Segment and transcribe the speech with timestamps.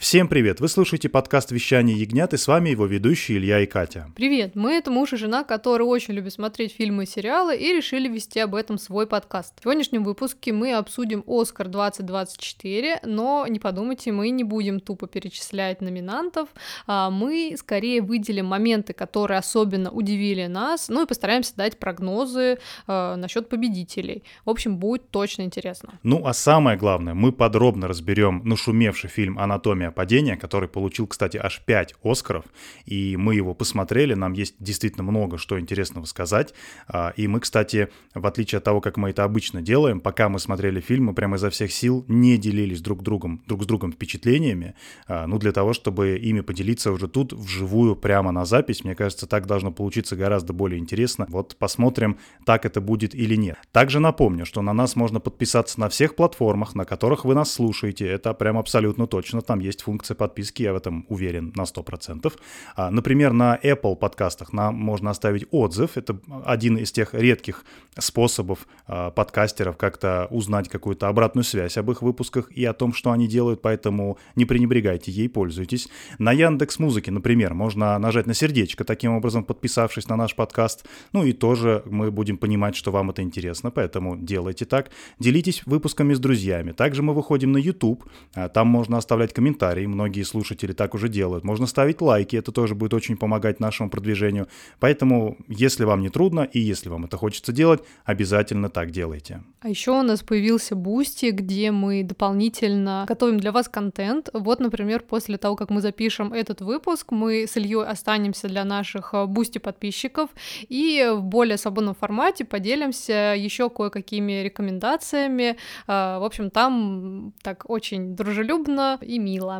[0.00, 0.60] Всем привет!
[0.60, 4.10] Вы слушаете подкаст «Вещание ягнят» и с вами его ведущие Илья и Катя.
[4.16, 4.56] Привет!
[4.56, 8.40] Мы— это муж и жена, которые очень любят смотреть фильмы и сериалы и решили вести
[8.40, 9.52] об этом свой подкаст.
[9.58, 15.82] В сегодняшнем выпуске мы обсудим «Оскар 2024», но не подумайте, мы не будем тупо перечислять
[15.82, 16.48] номинантов,
[16.86, 23.16] а мы скорее выделим моменты, которые особенно удивили нас, ну и постараемся дать прогнозы э,
[23.16, 24.24] насчет победителей.
[24.46, 25.98] В общем, будет точно интересно.
[26.02, 31.62] Ну а самое главное, мы подробно разберем нашумевший фильм «Анатомия падения», который получил, кстати, аж
[31.64, 32.44] 5 Оскаров,
[32.84, 36.54] и мы его посмотрели, нам есть действительно много что интересного сказать,
[36.88, 40.38] а, и мы, кстати, в отличие от того, как мы это обычно делаем, пока мы
[40.38, 44.74] смотрели фильм, мы прямо изо всех сил не делились друг, другом, друг с другом впечатлениями,
[45.06, 49.26] а, ну, для того, чтобы ими поделиться уже тут, вживую, прямо на запись, мне кажется,
[49.26, 51.26] так должно получиться гораздо более интересно.
[51.28, 53.58] Вот посмотрим, так это будет или нет.
[53.72, 58.06] Также напомню, что на нас можно подписаться на всех платформах, на которых вы нас слушаете,
[58.06, 62.32] это прям абсолютно точно, там есть есть функция подписки, я в этом уверен на 100%.
[62.76, 65.96] А, например, на Apple подкастах нам можно оставить отзыв.
[65.96, 67.64] Это один из тех редких
[67.98, 73.10] способов а, подкастеров как-то узнать какую-то обратную связь об их выпусках и о том, что
[73.10, 75.88] они делают, поэтому не пренебрегайте ей, пользуйтесь.
[76.18, 80.86] На Яндекс Музыке, например, можно нажать на сердечко, таким образом подписавшись на наш подкаст.
[81.12, 84.90] Ну и тоже мы будем понимать, что вам это интересно, поэтому делайте так.
[85.18, 86.72] Делитесь выпусками с друзьями.
[86.72, 91.08] Также мы выходим на YouTube, а, там можно оставлять комментарии комментарии, многие слушатели так уже
[91.08, 91.44] делают.
[91.44, 94.46] Можно ставить лайки, это тоже будет очень помогать нашему продвижению.
[94.80, 99.42] Поэтому, если вам не трудно и если вам это хочется делать, обязательно так делайте.
[99.60, 104.30] А еще у нас появился Boosty, где мы дополнительно готовим для вас контент.
[104.32, 109.14] Вот, например, после того, как мы запишем этот выпуск, мы с Ильей останемся для наших
[109.26, 110.30] Boosty подписчиков
[110.68, 115.56] и в более свободном формате поделимся еще кое-какими рекомендациями.
[115.86, 119.59] А, в общем, там так очень дружелюбно и мило.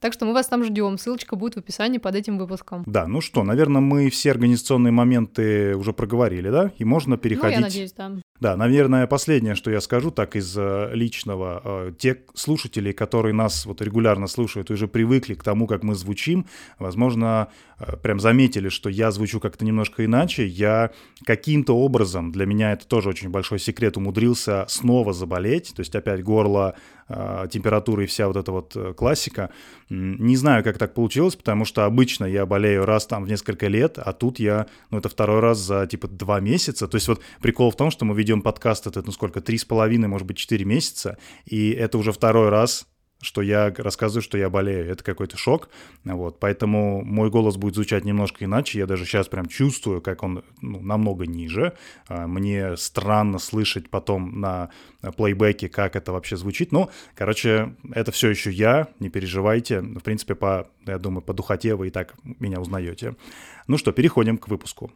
[0.00, 0.98] Так что мы вас там ждем.
[0.98, 2.84] Ссылочка будет в описании под этим выпуском.
[2.86, 6.72] Да, ну что, наверное, мы все организационные моменты уже проговорили, да?
[6.78, 7.58] И можно переходить.
[7.58, 8.12] Ну, я надеюсь, да.
[8.40, 11.60] Да, наверное, последнее, что я скажу, так из э, личного.
[11.64, 16.46] Э, те слушатели, которые нас вот регулярно слушают, уже привыкли к тому, как мы звучим,
[16.78, 17.48] возможно,
[17.80, 20.46] э, прям заметили, что я звучу как-то немножко иначе.
[20.46, 20.92] Я
[21.24, 25.72] каким-то образом, для меня это тоже очень большой секрет, умудрился снова заболеть.
[25.74, 26.76] То есть опять горло,
[27.08, 29.50] температура и вся вот эта вот классика.
[29.88, 33.98] Не знаю, как так получилось, потому что обычно я болею раз там в несколько лет,
[33.98, 36.86] а тут я, ну это второй раз за типа два месяца.
[36.86, 39.64] То есть вот прикол в том, что мы ведем подкаст это, ну сколько, три с
[39.64, 42.86] половиной, может быть, четыре месяца, и это уже второй раз,
[43.20, 44.90] что я рассказываю, что я болею.
[44.90, 45.68] Это какой-то шок.
[46.04, 46.38] Вот.
[46.38, 48.78] Поэтому мой голос будет звучать немножко иначе.
[48.78, 51.72] Я даже сейчас прям чувствую, как он ну, намного ниже.
[52.08, 54.70] А, мне странно слышать потом на
[55.16, 56.70] плейбеке, как это вообще звучит.
[56.70, 59.80] Но, короче, это все еще я, не переживайте.
[59.80, 63.16] В принципе, по, я думаю, по духоте вы и так меня узнаете.
[63.66, 64.92] Ну что, переходим к выпуску.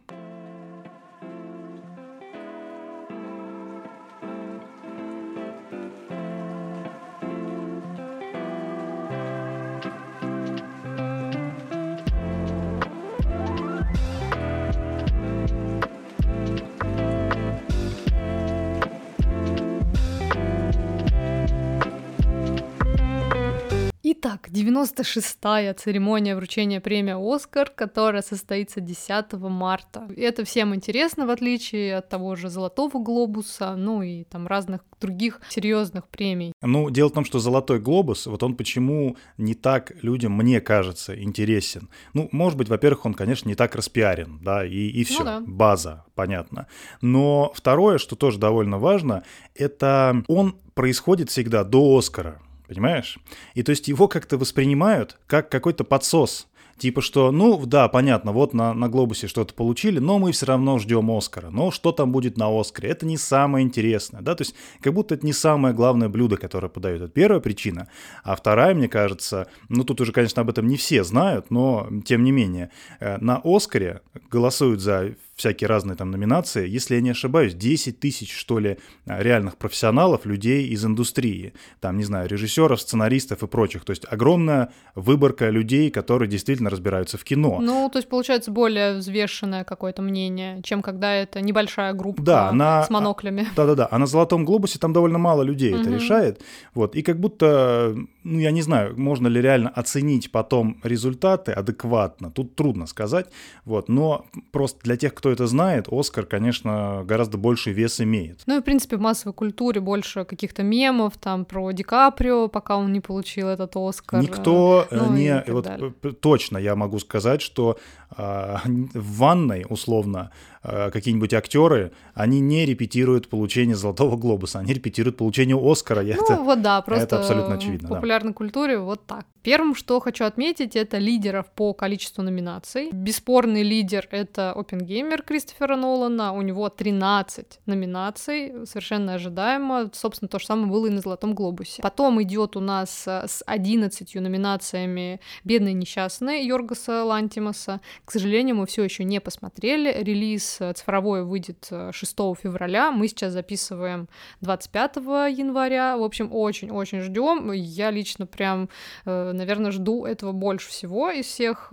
[24.83, 30.07] 96-я церемония вручения премии «Оскар», которая состоится 10 марта.
[30.15, 35.41] Это всем интересно, в отличие от того же «Золотого глобуса», ну и там разных других
[35.49, 36.53] серьезных премий.
[36.61, 41.21] Ну, дело в том, что «Золотой глобус», вот он почему не так людям, мне кажется,
[41.21, 41.89] интересен.
[42.13, 45.43] Ну, может быть, во-первых, он, конечно, не так распиарен, да, и, и все, ну, да.
[45.45, 46.67] база, понятно.
[47.01, 49.23] Но второе, что тоже довольно важно,
[49.55, 52.41] это он происходит всегда до «Оскара».
[52.73, 53.19] Понимаешь?
[53.53, 56.47] И то есть его как-то воспринимают как какой-то подсос.
[56.77, 60.79] Типа что, ну да, понятно, вот на, на глобусе что-то получили, но мы все равно
[60.79, 61.51] ждем Оскара.
[61.51, 62.89] Но что там будет на Оскаре?
[62.89, 66.69] Это не самое интересное, да, то есть как будто это не самое главное блюдо, которое
[66.69, 67.03] подают.
[67.03, 67.89] Это первая причина.
[68.23, 72.23] А вторая, мне кажется, ну тут уже, конечно, об этом не все знают, но тем
[72.23, 74.01] не менее, э, на Оскаре
[74.31, 76.67] голосуют за всякие разные там номинации.
[76.67, 81.53] Если я не ошибаюсь, 10 тысяч, что ли, реальных профессионалов, людей из индустрии.
[81.79, 83.85] Там, не знаю, режиссеров, сценаристов и прочих.
[83.85, 87.59] То есть огромная выборка людей, которые действительно разбираются в кино.
[87.61, 92.83] Ну, то есть получается более взвешенное какое-то мнение, чем когда это небольшая группа да, на...
[92.83, 93.47] с моноклями.
[93.55, 95.81] Да-да-да, а на «Золотом глобусе» там довольно мало людей угу.
[95.81, 96.41] это решает.
[96.73, 102.31] Вот, и как будто, ну, я не знаю, можно ли реально оценить потом результаты адекватно.
[102.31, 103.27] Тут трудно сказать.
[103.65, 108.41] Вот, но просто для тех, кто кто это знает, Оскар, конечно, гораздо больше вес имеет.
[108.45, 112.75] Ну и, в принципе, в массовой культуре больше каких-то мемов там про Ди Каприо, пока
[112.75, 114.21] он не получил этот Оскар.
[114.21, 115.41] Никто э, ну, не...
[115.47, 118.02] Вот, точно я могу сказать, что э,
[118.65, 120.31] в ванной, условно,
[120.65, 126.01] Э, какие-нибудь актеры, они не репетируют получение Золотого Глобуса, они репетируют получение Оскара.
[126.03, 127.89] Ну это, вот да, просто это абсолютно очевидно.
[127.89, 128.37] В популярной да.
[128.37, 129.25] культуре вот так.
[129.41, 132.91] Первым, что хочу отметить, это лидеров по количеству номинаций.
[132.93, 139.89] Бесспорный лидер— это Опенгеймер Кристофера Нолана, у него 13 номинаций, совершенно ожидаемо.
[139.91, 141.81] Собственно, то же самое было и на Золотом Глобусе.
[141.81, 147.81] Потом идет у нас э, с 11 номинациями «Бедные несчастные» Йоргаса Лантимаса.
[148.05, 150.03] К сожалению, мы все еще не посмотрели.
[150.03, 152.91] Релиз Э, цифровой выйдет 6 э, февраля.
[152.91, 154.07] Мы сейчас записываем
[154.41, 154.97] 25
[155.37, 155.97] января.
[155.97, 157.51] В общем, очень-очень ждем.
[157.51, 158.69] Я лично прям,
[159.05, 161.69] э, наверное, жду этого больше всего из всех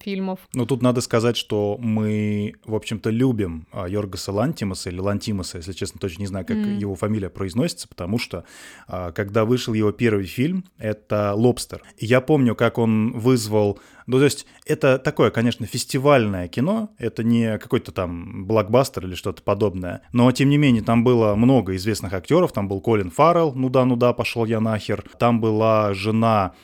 [0.00, 0.40] фильмов.
[0.54, 6.00] Но тут надо сказать, что мы, в общем-то, любим Йоргаса Лантимаса или Лантимаса, если честно,
[6.00, 6.76] точно не знаю, как mm.
[6.76, 8.44] его фамилия произносится, потому что
[8.86, 11.82] когда вышел его первый фильм, это «Лобстер».
[11.98, 17.58] Я помню, как он вызвал ну, то есть это такое, конечно, фестивальное кино, это не
[17.58, 22.52] какой-то там блокбастер или что-то подобное, но тем не менее там было много известных актеров,
[22.52, 26.54] там был Колин Фаррелл, ну да, ну да, пошел я нахер, там была жена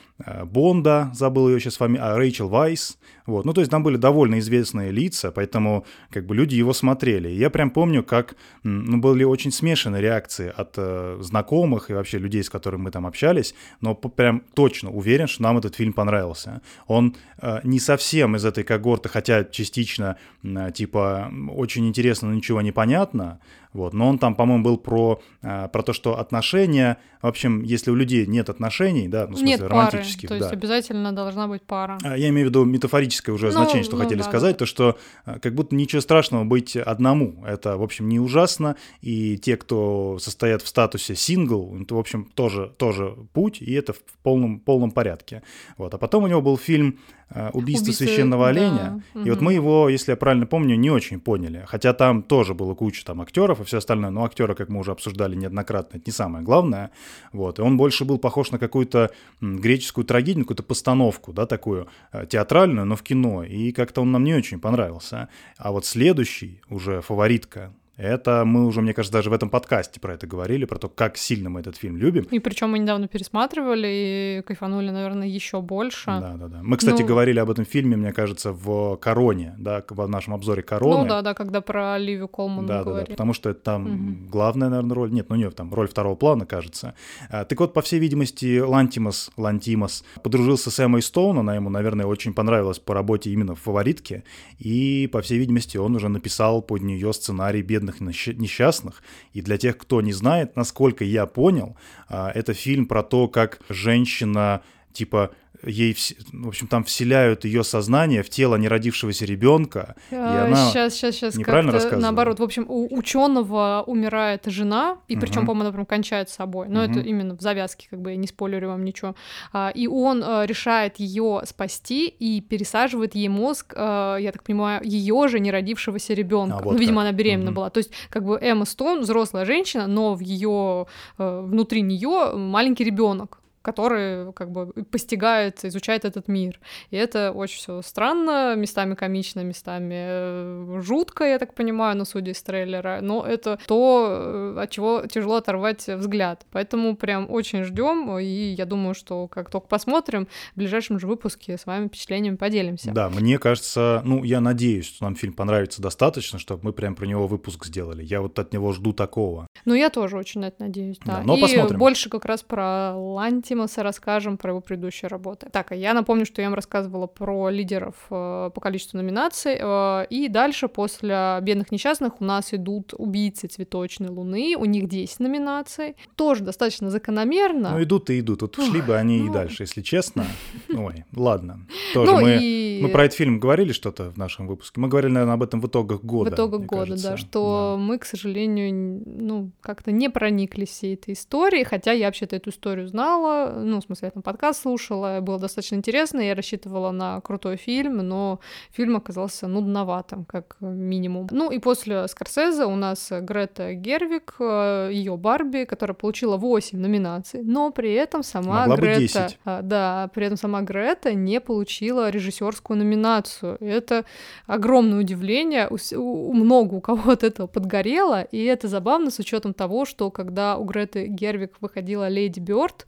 [0.45, 4.39] Бонда, забыл ее сейчас фамилию, а Рэйчел Вайс, вот, ну, то есть там были довольно
[4.39, 7.29] известные лица, поэтому, как бы, люди его смотрели.
[7.29, 12.17] И я прям помню, как, ну, были очень смешанные реакции от э, знакомых и вообще
[12.17, 16.61] людей, с которыми мы там общались, но прям точно уверен, что нам этот фильм понравился.
[16.87, 22.61] Он э, не совсем из этой когорты, хотя частично, э, типа, очень интересно, но ничего
[22.61, 23.39] не понятно,
[23.73, 23.93] вот.
[23.93, 27.95] Но он там, по-моему, был про, э, про то, что отношения, в общем, если у
[27.95, 31.63] людей нет отношений, да, ну, в смысле, нет романтических, пары, то есть обязательно должна быть
[31.63, 31.97] пара.
[32.03, 34.59] А, я имею в виду метафорическое уже ну, значение, что ну, хотели да, сказать, да.
[34.59, 37.43] то, что э, как будто ничего страшного быть одному.
[37.45, 42.25] Это, в общем, не ужасно, и те, кто состоят в статусе сингл, это, в общем,
[42.33, 45.41] тоже, тоже путь, и это в полном, полном порядке.
[45.77, 45.93] Вот.
[45.93, 46.99] А потом у него был фильм
[47.35, 49.01] Э, убийство Убийцы, священного оленя.
[49.13, 49.19] Да.
[49.21, 49.29] И угу.
[49.31, 51.65] вот мы его, если я правильно помню, не очень поняли.
[51.67, 54.91] Хотя там тоже было куча там актеров и все остальное, но актеры, как мы уже
[54.91, 56.91] обсуждали неоднократно, это не самое главное.
[57.31, 57.59] Вот.
[57.59, 62.85] И он больше был похож на какую-то греческую трагедию, какую-то постановку, да, такую э, театральную,
[62.85, 63.43] но в кино.
[63.43, 65.29] И как-то он нам не очень понравился.
[65.57, 70.15] А вот следующий, уже фаворитка, это мы уже, мне кажется, даже в этом подкасте про
[70.15, 72.23] это говорили, про то, как сильно мы этот фильм любим.
[72.31, 76.05] И причем мы недавно пересматривали и кайфанули, наверное, еще больше.
[76.07, 76.59] Да, да, да.
[76.63, 77.07] Мы, кстати, ну...
[77.07, 81.03] говорили об этом фильме, мне кажется, в Короне, да, в нашем обзоре Короны.
[81.03, 83.05] Ну да, да, когда про Оливию Колман да, говорили.
[83.05, 84.29] Да, да, потому что это там угу.
[84.29, 85.11] главная, наверное, роль.
[85.11, 86.95] Нет, ну не там роль второго плана, кажется.
[87.29, 92.05] А, так вот, по всей видимости, Лантимас, Лантимас подружился с Эммой Стоун, она ему, наверное,
[92.05, 94.23] очень понравилась по работе именно в «Фаворитке»,
[94.57, 99.03] и, по всей видимости, он уже написал под нее сценарий «Бедных бедных несчастных.
[99.33, 101.75] И для тех, кто не знает, насколько я понял,
[102.07, 104.61] а, это фильм про то, как женщина
[104.93, 105.31] типа
[105.65, 105.95] ей,
[106.31, 111.35] в общем, там вселяют ее сознание в тело неродившегося ребенка, и она сейчас, сейчас, сейчас,
[111.35, 112.03] неправильно рассказывает.
[112.03, 115.47] Наоборот, в общем, у ученого умирает жена, и причем, угу.
[115.47, 116.67] по-моему, она прям кончает с собой.
[116.69, 116.91] Но угу.
[116.91, 119.15] это именно в завязке, как бы я не спойлерю вам ничего.
[119.51, 124.81] А, и он а, решает ее спасти и пересаживает ей мозг, а, я так понимаю,
[124.83, 126.57] ее же неродившегося ребенка.
[126.57, 127.09] А, вот ну, видимо, как.
[127.09, 127.55] она беременна угу.
[127.55, 127.69] была.
[127.69, 130.87] То есть, как бы Эмма Стоун взрослая женщина, но в ее
[131.17, 136.59] внутри нее маленький ребенок который как бы постигает, изучает этот мир.
[136.91, 142.31] И это очень все странно, местами комично, местами э, жутко, я так понимаю, ну, судя
[142.31, 146.45] из трейлера, но это то, э, от чего тяжело оторвать взгляд.
[146.51, 151.57] Поэтому прям очень ждем, и я думаю, что как только посмотрим, в ближайшем же выпуске
[151.57, 152.91] с вами впечатлениями поделимся.
[152.91, 157.05] Да, мне кажется, ну, я надеюсь, что нам фильм понравится достаточно, чтобы мы прям про
[157.05, 158.03] него выпуск сделали.
[158.03, 159.47] Я вот от него жду такого.
[159.63, 161.17] Ну, я тоже очень на это надеюсь, да.
[161.17, 161.79] да но и посмотрим.
[161.79, 165.47] больше как раз про Ланти Тимоса расскажем про его предыдущие работы.
[165.51, 169.57] Так, а я напомню, что я вам рассказывала про лидеров э, по количеству номинаций.
[169.59, 175.19] Э, и дальше, после «Бедных несчастных», у нас идут «Убийцы цветочной луны», у них 10
[175.19, 175.95] номинаций.
[176.15, 177.71] Тоже достаточно закономерно.
[177.73, 178.41] Ну, идут и идут.
[178.41, 179.29] Вот шли бы они ну...
[179.29, 180.25] и дальше, если честно.
[180.75, 181.67] Ой, ладно.
[181.93, 182.79] Тоже ну, мы, и...
[182.81, 184.81] мы про этот фильм говорили что-то в нашем выпуске.
[184.81, 186.31] Мы говорили, наверное, об этом в итогах года.
[186.31, 187.09] В итогах года, кажется.
[187.11, 187.83] да, что да.
[187.83, 192.87] мы, к сожалению, ну, как-то не прониклись всей этой историей, хотя я вообще-то эту историю
[192.87, 197.57] знала, ну, в смысле, я там подкаст слушала, было достаточно интересно, я рассчитывала на крутой
[197.57, 198.39] фильм, но
[198.71, 201.27] фильм оказался нудноватым, как минимум.
[201.31, 207.41] Ну, и после Скорсезе у нас Грета Гервик, э, ее Барби, которая получила 8 номинаций,
[207.43, 209.29] но при этом сама Могла Грета...
[209.45, 209.67] Бы 10.
[209.67, 213.57] Да, при этом сама Грета не получила режиссерскую номинацию.
[213.59, 214.05] Это
[214.47, 215.67] огромное удивление.
[215.69, 220.11] У, у, много у кого от этого подгорело, и это забавно с учетом того, что
[220.11, 222.85] когда у Греты Гервик выходила Леди Бёрд,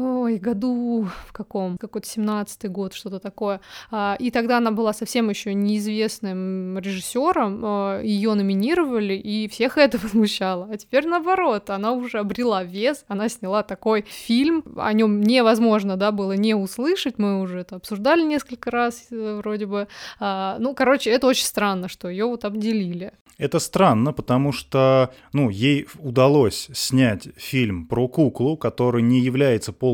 [0.00, 3.60] ой, году в каком, какой-то семнадцатый год, что-то такое.
[3.90, 9.98] А, и тогда она была совсем еще неизвестным режиссером, а, ее номинировали, и всех это
[10.02, 10.68] возмущало.
[10.72, 16.10] А теперь наоборот, она уже обрела вес, она сняла такой фильм, о нем невозможно, да,
[16.12, 19.88] было не услышать, мы уже это обсуждали несколько раз э, вроде бы.
[20.18, 23.12] А, ну, короче, это очень странно, что ее вот обделили.
[23.40, 29.89] Это странно, потому что, ну, ей удалось снять фильм про куклу, который не является полностью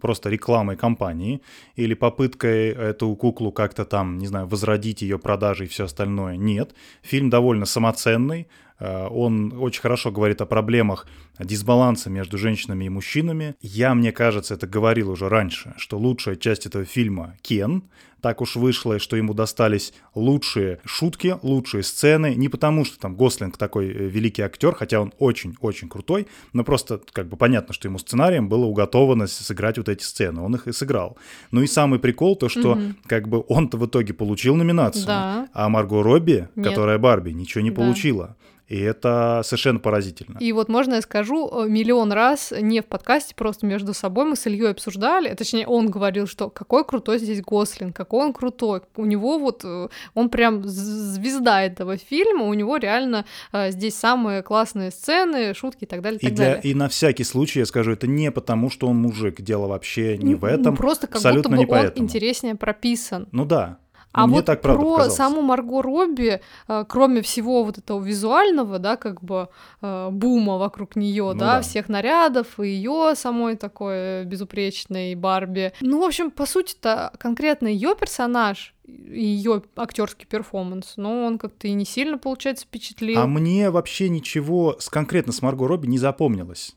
[0.00, 1.40] просто рекламой компании
[1.76, 6.36] или попыткой эту куклу как-то там, не знаю, возродить ее продажи и все остальное.
[6.36, 6.74] Нет.
[7.02, 8.46] Фильм довольно самоценный,
[8.82, 11.06] Э, он очень хорошо говорит о проблемах
[11.38, 13.54] дисбаланса между женщинами и мужчинами.
[13.60, 17.84] Я, мне кажется, это говорил уже раньше, что лучшая часть этого фильма— Кен.
[18.22, 22.36] Так уж вышло, что ему достались лучшие шутки, лучшие сцены.
[22.36, 27.00] Не потому, что там Гослинг такой э, великий актер, хотя он очень-очень крутой, но просто
[27.12, 30.40] как бы понятно, что ему сценарием было уготовано сыграть вот эти сцены.
[30.40, 31.18] Он их и сыграл.
[31.50, 32.94] Ну и самый прикол то, что mm-hmm.
[33.08, 35.48] как бы он-то в итоге получил номинацию, да.
[35.52, 36.68] а Марго Робби, Нет.
[36.68, 37.76] которая Барби, ничего не да.
[37.76, 38.36] получила.
[38.72, 40.38] И это совершенно поразительно.
[40.38, 44.36] И вот можно я скажу э, миллион раз, не в подкасте, просто между собой мы
[44.36, 48.82] с Ильей обсуждали, точнее он говорил, что какой крутой здесь Гослин, какой он крутой.
[48.96, 54.42] У него вот, э, он прям звезда этого фильма, у него реально э, здесь самые
[54.42, 56.18] классные сцены, шутки и так далее.
[56.20, 56.62] И, так для, далее.
[56.62, 60.34] и на всякий случай я скажу, это не потому, что он мужик, дело вообще не
[60.34, 60.72] в этом.
[60.72, 62.06] Ну, просто как будто бы он поэтому.
[62.06, 63.28] интереснее прописан.
[63.32, 63.78] Ну да,
[64.12, 65.16] а Мне вот так, правда, про показалось.
[65.16, 69.48] саму Марго Робби, э, кроме всего вот этого визуального, да, как бы
[69.80, 75.72] э, бума вокруг нее, ну, да, да, всех нарядов, и ее самой такой безупречной Барби.
[75.80, 81.72] Ну, в общем, по сути-то конкретно ее персонаж ее актерский перформанс, но он как-то и
[81.72, 83.20] не сильно, получается, впечатлил.
[83.20, 86.76] А мне вообще ничего с, конкретно с Марго Робби не запомнилось.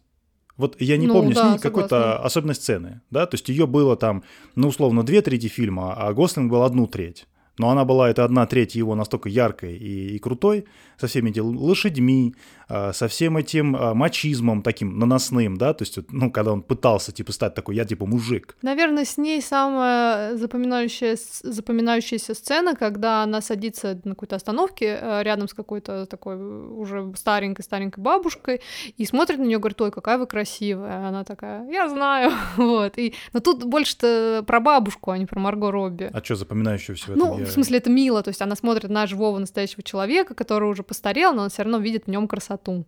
[0.57, 3.67] Вот я не ну, помню да, с ней какой-то особенной сцены, да, то есть ее
[3.67, 4.23] было там,
[4.55, 7.27] ну, условно, две трети фильма, а Гослинг был одну треть.
[7.57, 10.65] Но она была, это одна треть его настолько яркой и, и крутой,
[10.97, 12.35] со всеми этими лошадьми,
[12.67, 17.11] а, со всем этим а, мачизмом таким наносным, да, то есть, ну, когда он пытался,
[17.11, 18.55] типа, стать такой, я, типа, мужик.
[18.61, 25.47] Наверное, с ней самая запоминающая, запоминающаяся сцена, когда она садится на какой-то остановке э, рядом
[25.47, 28.61] с какой-то такой уже старенькой-старенькой бабушкой
[28.97, 31.07] и смотрит на нее, говорит, ой, какая вы красивая.
[31.07, 32.97] Она такая, я знаю, вот.
[32.97, 33.13] И...
[33.33, 36.09] Но тут больше-то про бабушку, а не про Марго Робби.
[36.11, 37.39] А что запоминающегося в этом?
[37.39, 37.44] Ну.
[37.45, 41.33] В смысле, это мило, то есть она смотрит на живого настоящего человека, который уже постарел,
[41.33, 42.85] но он все равно видит в нем красоту.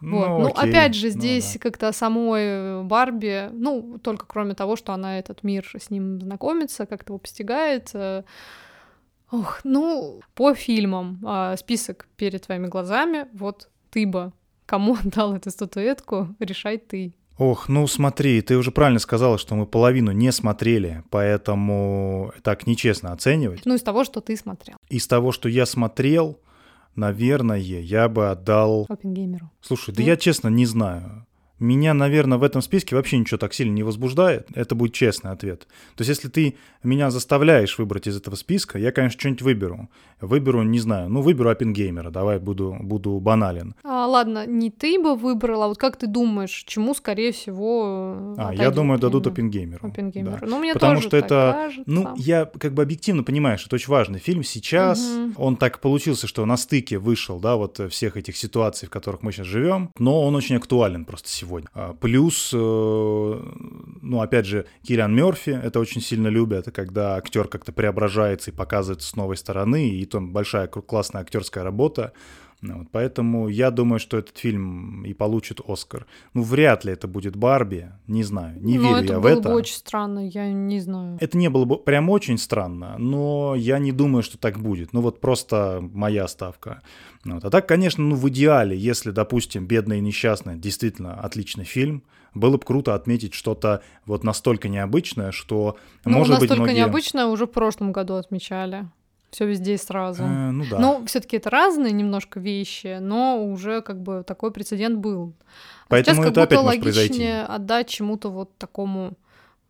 [0.00, 0.40] Ну, вот.
[0.40, 0.70] Ну, окей.
[0.70, 1.60] опять же, ну здесь ну, да.
[1.60, 7.12] как-то самой Барби, ну, только кроме того, что она этот мир с ним знакомится, как-то
[7.12, 7.90] его постигает.
[7.92, 8.22] Э,
[9.30, 14.32] ох, ну, по фильмам а, список перед твоими глазами, вот ты бы
[14.70, 17.14] кому отдал эту статуэтку, решай ты.
[17.40, 23.12] Ох, ну смотри, ты уже правильно сказала, что мы половину не смотрели, поэтому так нечестно
[23.14, 23.64] оценивать.
[23.64, 24.76] Ну, из того, что ты смотрел.
[24.90, 26.38] Из того, что я смотрел,
[26.96, 28.84] наверное, я бы отдал...
[28.90, 29.50] Оппенгеймеру.
[29.62, 30.08] Слушай, да Нет?
[30.08, 31.26] я честно не знаю.
[31.60, 34.48] Меня, наверное, в этом списке вообще ничего так сильно не возбуждает.
[34.54, 35.68] Это будет честный ответ.
[35.94, 39.90] То есть, если ты меня заставляешь выбрать из этого списка, я, конечно, что-нибудь выберу.
[40.22, 43.74] Выберу, не знаю, ну, выберу Оппенгеймера, давай буду, буду банален.
[43.84, 48.54] А, ладно, не ты бы выбрала, а вот как ты думаешь, чему, скорее всего, А,
[48.54, 49.86] я думаю, дадут Оппенгеймеру.
[49.86, 50.38] Оппенгеймеру.
[50.40, 50.46] Да.
[50.46, 51.82] Ну, мне Потому тоже что это, кажется.
[51.86, 55.00] ну, я как бы объективно понимаю, что это очень важный фильм сейчас.
[55.00, 55.42] Угу.
[55.42, 59.32] Он так получился, что на стыке вышел, да, вот всех этих ситуаций, в которых мы
[59.32, 61.68] сейчас живем, но он очень актуален просто сегодня сегодня.
[61.74, 67.72] А, плюс, э, ну, опять же, Киллиан Мерфи это очень сильно любят, когда актер как-то
[67.72, 72.12] преображается и показывается с новой стороны, и там большая классная актерская работа.
[72.62, 76.06] Ну вот, поэтому я думаю, что этот фильм и получит Оскар.
[76.34, 79.38] Ну, вряд ли это будет Барби, не знаю, не но верю я в это.
[79.38, 81.16] это было бы очень странно, я не знаю.
[81.20, 84.92] Это не было бы прям очень странно, но я не думаю, что так будет.
[84.92, 86.82] Ну, вот просто моя ставка.
[87.24, 87.44] Вот.
[87.44, 92.02] А так, конечно, ну, в идеале, если, допустим, «Бедная и несчастная» действительно отличный фильм,
[92.34, 96.76] было бы круто отметить что-то вот настолько необычное, что, ну, может быть, многие...
[96.76, 98.86] необычное уже в прошлом году отмечали
[99.30, 100.22] все везде и сразу.
[100.22, 100.78] Э, ну да.
[100.78, 105.34] Но все-таки это разные немножко вещи, но уже как бы такой прецедент был.
[105.88, 107.24] Поэтому Сейчас это как будто опять произойти.
[107.26, 109.16] отдать чему-то вот такому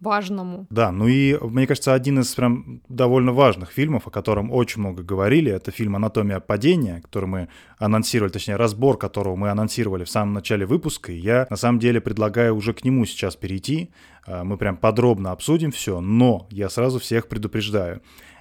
[0.01, 0.67] важному.
[0.71, 5.03] Да, ну и, мне кажется, один из прям довольно важных фильмов, о котором очень много
[5.03, 7.49] говорили, это фильм «Анатомия падения», который мы
[7.79, 12.01] анонсировали, точнее, разбор которого мы анонсировали в самом начале выпуска, и я на самом деле
[12.01, 13.91] предлагаю уже к нему сейчас перейти,
[14.27, 18.01] а, мы прям подробно обсудим все, но я сразу всех предупреждаю.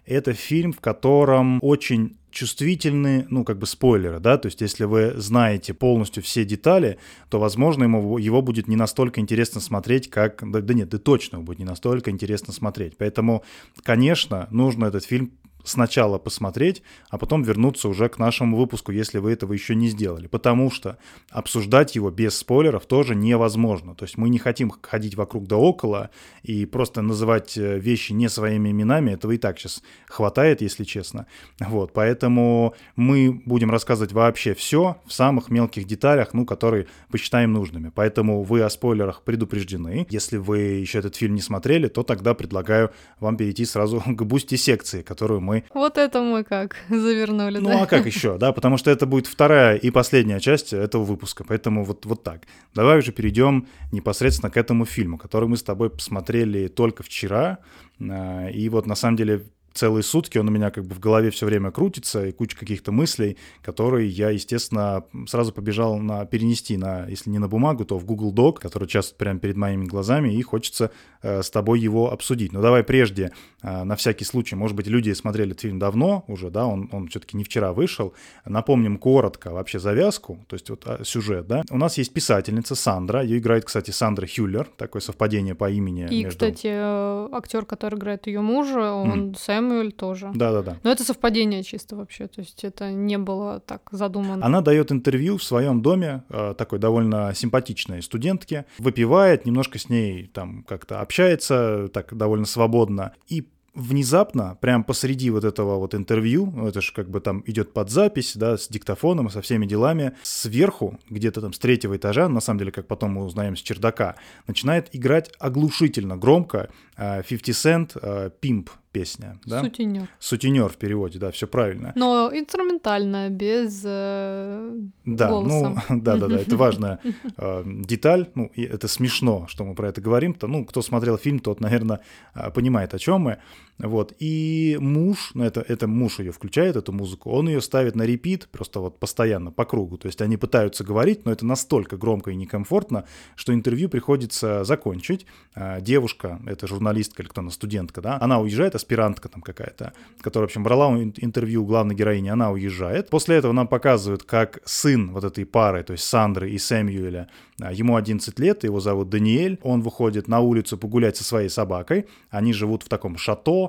[0.10, 5.14] Это фильм, в котором очень чувствительны, ну, как бы спойлеры, да, то есть если вы
[5.18, 6.98] знаете полностью все детали,
[7.30, 10.44] то, возможно, ему, его будет не настолько интересно смотреть, как...
[10.52, 12.98] Да, да нет, да точно будет не настолько интересно смотреть.
[12.98, 13.44] Поэтому,
[13.84, 15.32] конечно, нужно этот фильм
[15.64, 20.28] сначала посмотреть, а потом вернуться уже к нашему выпуску, если вы этого еще не сделали.
[20.28, 20.98] Потому что
[21.30, 23.96] обсуждать его без спойлеров тоже невозможно.
[23.96, 26.10] То есть мы не хотим ходить вокруг да около
[26.44, 29.12] и просто называть э, вещи не своими именами.
[29.12, 31.28] Этого и так сейчас хватает, если честно.
[31.60, 37.92] Вот, поэтому мы будем рассказывать вообще все в самых мелких деталях, ну, которые посчитаем нужными.
[37.94, 40.08] Поэтому вы о спойлерах предупреждены.
[40.10, 44.56] Если вы еще этот фильм не смотрели, то тогда предлагаю вам перейти сразу к Boosty
[44.56, 47.84] секции, которую мы вот это мы как завернули, ну, да?
[47.84, 48.52] а как еще, да?
[48.52, 51.44] Потому что это будет вторая и последняя часть этого выпуска.
[51.44, 52.44] Поэтому вот, вот так.
[52.74, 57.60] Давай уже перейдем непосредственно к этому фильму, который мы с тобой посмотрели только вчера.
[58.02, 61.32] А, и вот на самом деле целые сутки он у меня как бы в голове
[61.32, 67.06] все время крутится, и куча каких-то мыслей, которые я, естественно, сразу побежал на перенести на,
[67.08, 70.42] если не на бумагу, то в Google Doc, который часто прямо перед моими глазами, и
[70.42, 72.54] хочется э, с тобой его обсудить.
[72.54, 76.50] Но давай прежде, э, на всякий случай, может быть, люди смотрели этот фильм давно уже,
[76.50, 78.14] да, он, он все-таки не вчера вышел.
[78.46, 81.64] Напомним коротко вообще завязку, то есть вот а, сюжет, да.
[81.70, 86.08] У нас есть писательница Сандра, ее играет, кстати, Сандра Хюллер, такое совпадение по имени.
[86.10, 86.30] И, между...
[86.30, 89.38] кстати, э, актер, который играет ее мужа, он mm.
[89.60, 90.32] Сэмюэль тоже.
[90.34, 90.78] Да-да-да.
[90.84, 94.46] Но это совпадение чисто вообще, то есть это не было так задумано.
[94.46, 100.28] Она дает интервью в своем доме, э, такой довольно симпатичной студентке, выпивает, немножко с ней
[100.34, 106.68] там как-то общается, так довольно свободно, и внезапно, прям посреди вот этого вот интервью, ну,
[106.68, 111.00] это же как бы там идет под запись, да, с диктофоном со всеми делами, сверху,
[111.10, 114.16] где-то там с третьего этажа, на самом деле, как потом мы узнаем с чердака,
[114.48, 119.40] начинает играть оглушительно громко 50 Cent «Pimp», песня.
[119.46, 119.62] Да?
[119.62, 120.08] Сутенер.
[120.20, 121.94] Сутенер в переводе, да, все правильно.
[121.96, 124.72] Но инструментальная, без э,
[125.06, 125.84] да, голоса.
[125.90, 127.00] Ну, да, да, да, это важная
[127.38, 128.30] э, деталь.
[128.36, 130.34] Ну, это смешно, что мы про это говорим.
[130.34, 132.00] То, ну, кто смотрел фильм, тот, наверное,
[132.36, 133.38] э, понимает, о чем мы.
[133.80, 134.14] Вот.
[134.20, 138.50] И муж, ну это, это муж ее включает, эту музыку, он ее ставит на репит,
[138.52, 139.98] просто вот постоянно, по кругу.
[139.98, 145.26] То есть они пытаются говорить, но это настолько громко и некомфортно, что интервью приходится закончить.
[145.56, 150.50] А, девушка, это журналистка или кто-то, студентка, да, она уезжает, аспирантка там какая-то, которая, в
[150.50, 153.10] общем, брала интервью у главной героини, она уезжает.
[153.10, 157.30] После этого нам показывают, как сын вот этой пары, то есть Сандры и Сэмюэля,
[157.62, 159.60] а, ему 11 лет, его зовут Даниэль.
[159.64, 162.08] Он выходит на улицу погулять со своей собакой.
[162.30, 163.69] Они живут в таком шато.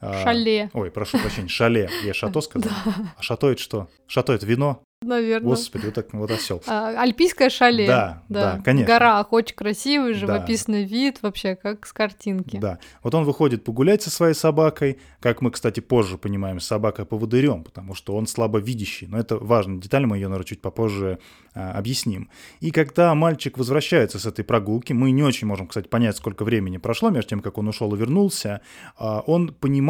[0.00, 0.70] шале.
[0.72, 1.90] Ой, прошу прощения, шале.
[2.04, 2.72] Я шато сказал.
[3.16, 3.88] А шато это что?
[4.06, 4.82] Шато это вино?
[5.00, 5.50] Наверное.
[5.50, 6.60] Господи, вот так вот осел.
[6.66, 7.86] А, альпийское шале.
[7.86, 8.84] Да, да, да, конечно.
[8.84, 10.88] В горах очень красивый, живописный да.
[10.88, 12.58] вид, вообще как с картинки.
[12.58, 12.80] Да.
[13.04, 17.94] Вот он выходит погулять со своей собакой, как мы, кстати, позже понимаем, собака поводырем, потому
[17.94, 19.06] что он слабовидящий.
[19.06, 21.20] Но это важная деталь, мы ее, наверное, чуть попозже
[21.54, 22.28] а, объясним.
[22.58, 26.76] И когда мальчик возвращается с этой прогулки, мы не очень можем, кстати, понять, сколько времени
[26.78, 28.62] прошло между тем, как он ушел и вернулся,
[28.96, 29.87] а, он понимает,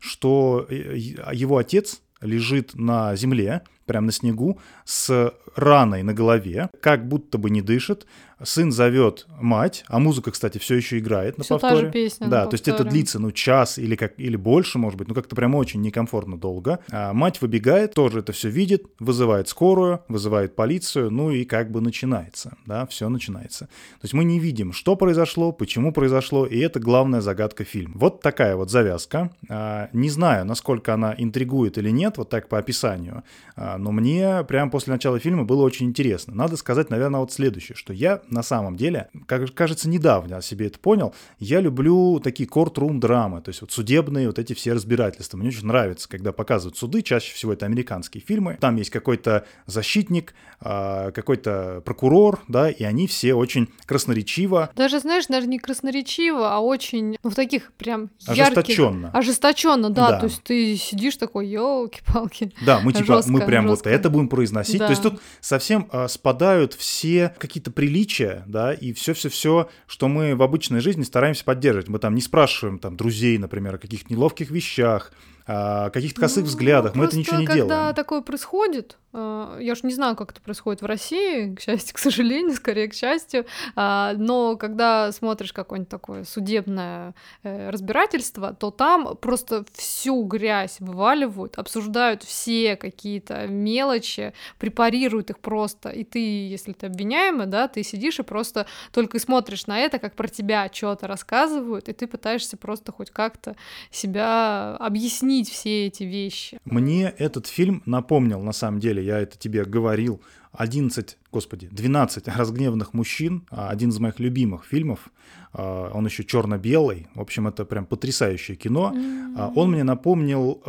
[0.00, 7.08] что э, его отец лежит на земле, прямо на снегу, с раной на голове, как
[7.08, 8.06] будто бы не дышит.
[8.44, 11.76] Сын зовет мать, а музыка, кстати, все еще играет на всё повторе.
[11.76, 14.98] Та же песня да, то есть это длится, ну, час или как или больше, может
[14.98, 16.80] быть, ну как-то прямо очень некомфортно долго.
[16.90, 21.80] А мать выбегает, тоже это все видит, вызывает скорую, вызывает полицию, ну и как бы
[21.80, 23.66] начинается, да, все начинается.
[23.66, 27.94] То есть мы не видим, что произошло, почему произошло, и это главная загадка фильма.
[27.96, 29.30] Вот такая вот завязка.
[29.48, 33.22] А, не знаю, насколько она интригует или нет, вот так по описанию,
[33.54, 36.34] а, но мне прямо после начала фильма было очень интересно.
[36.34, 40.78] Надо сказать, наверное, вот следующее, что я на самом деле, как кажется, недавно себе это
[40.78, 45.36] понял, я люблю такие courtroom драмы, то есть вот судебные вот эти все разбирательства.
[45.36, 50.34] Мне очень нравится, когда показывают суды, чаще всего это американские фильмы, там есть какой-то защитник,
[50.60, 54.70] а, какой-то прокурор, да, и они все очень красноречиво.
[54.76, 59.06] Даже, знаешь, даже не красноречиво, а очень, ну, в таких прям ожесточенно.
[59.06, 59.18] ярких...
[59.18, 60.20] Ожесточенно, да, да.
[60.20, 62.52] то есть ты сидишь такой, елки-палки.
[62.64, 63.88] Да, мы типа, жестко, мы прям жестко.
[63.88, 64.78] вот это будем произносить.
[64.78, 64.86] Да.
[64.86, 70.42] То есть тут совсем а, спадают все какие-то приличия, да, и все-все-все, что мы в
[70.42, 71.88] обычной жизни стараемся поддерживать.
[71.88, 75.12] Мы там не спрашиваем там друзей, например, о каких-то неловких вещах,
[75.46, 76.94] о каких-то косых Ну, взглядах.
[76.94, 77.94] Мы это ничего не когда делаем.
[77.94, 82.54] такое происходит, я уж не знаю, как это происходит в России, к счастью, к сожалению,
[82.54, 83.46] скорее к счастью,
[83.76, 91.58] а, но когда смотришь какое-нибудь такое судебное э, разбирательство, то там просто всю грязь вываливают,
[91.58, 98.18] обсуждают все какие-то мелочи, препарируют их просто, и ты, если ты обвиняемый, да, ты сидишь
[98.18, 102.92] и просто только смотришь на это, как про тебя что-то рассказывают, и ты пытаешься просто
[102.92, 103.56] хоть как-то
[103.90, 106.58] себя объяснить все эти вещи.
[106.64, 110.20] Мне этот фильм напомнил, на самом деле, я это тебе говорил,
[110.52, 115.10] 11, господи, 12 разгневанных мужчин, а, один из моих любимых фильмов,
[115.54, 118.94] а, он еще черно-белый, в общем, это прям потрясающее кино.
[119.36, 120.60] А, Он мне напомнил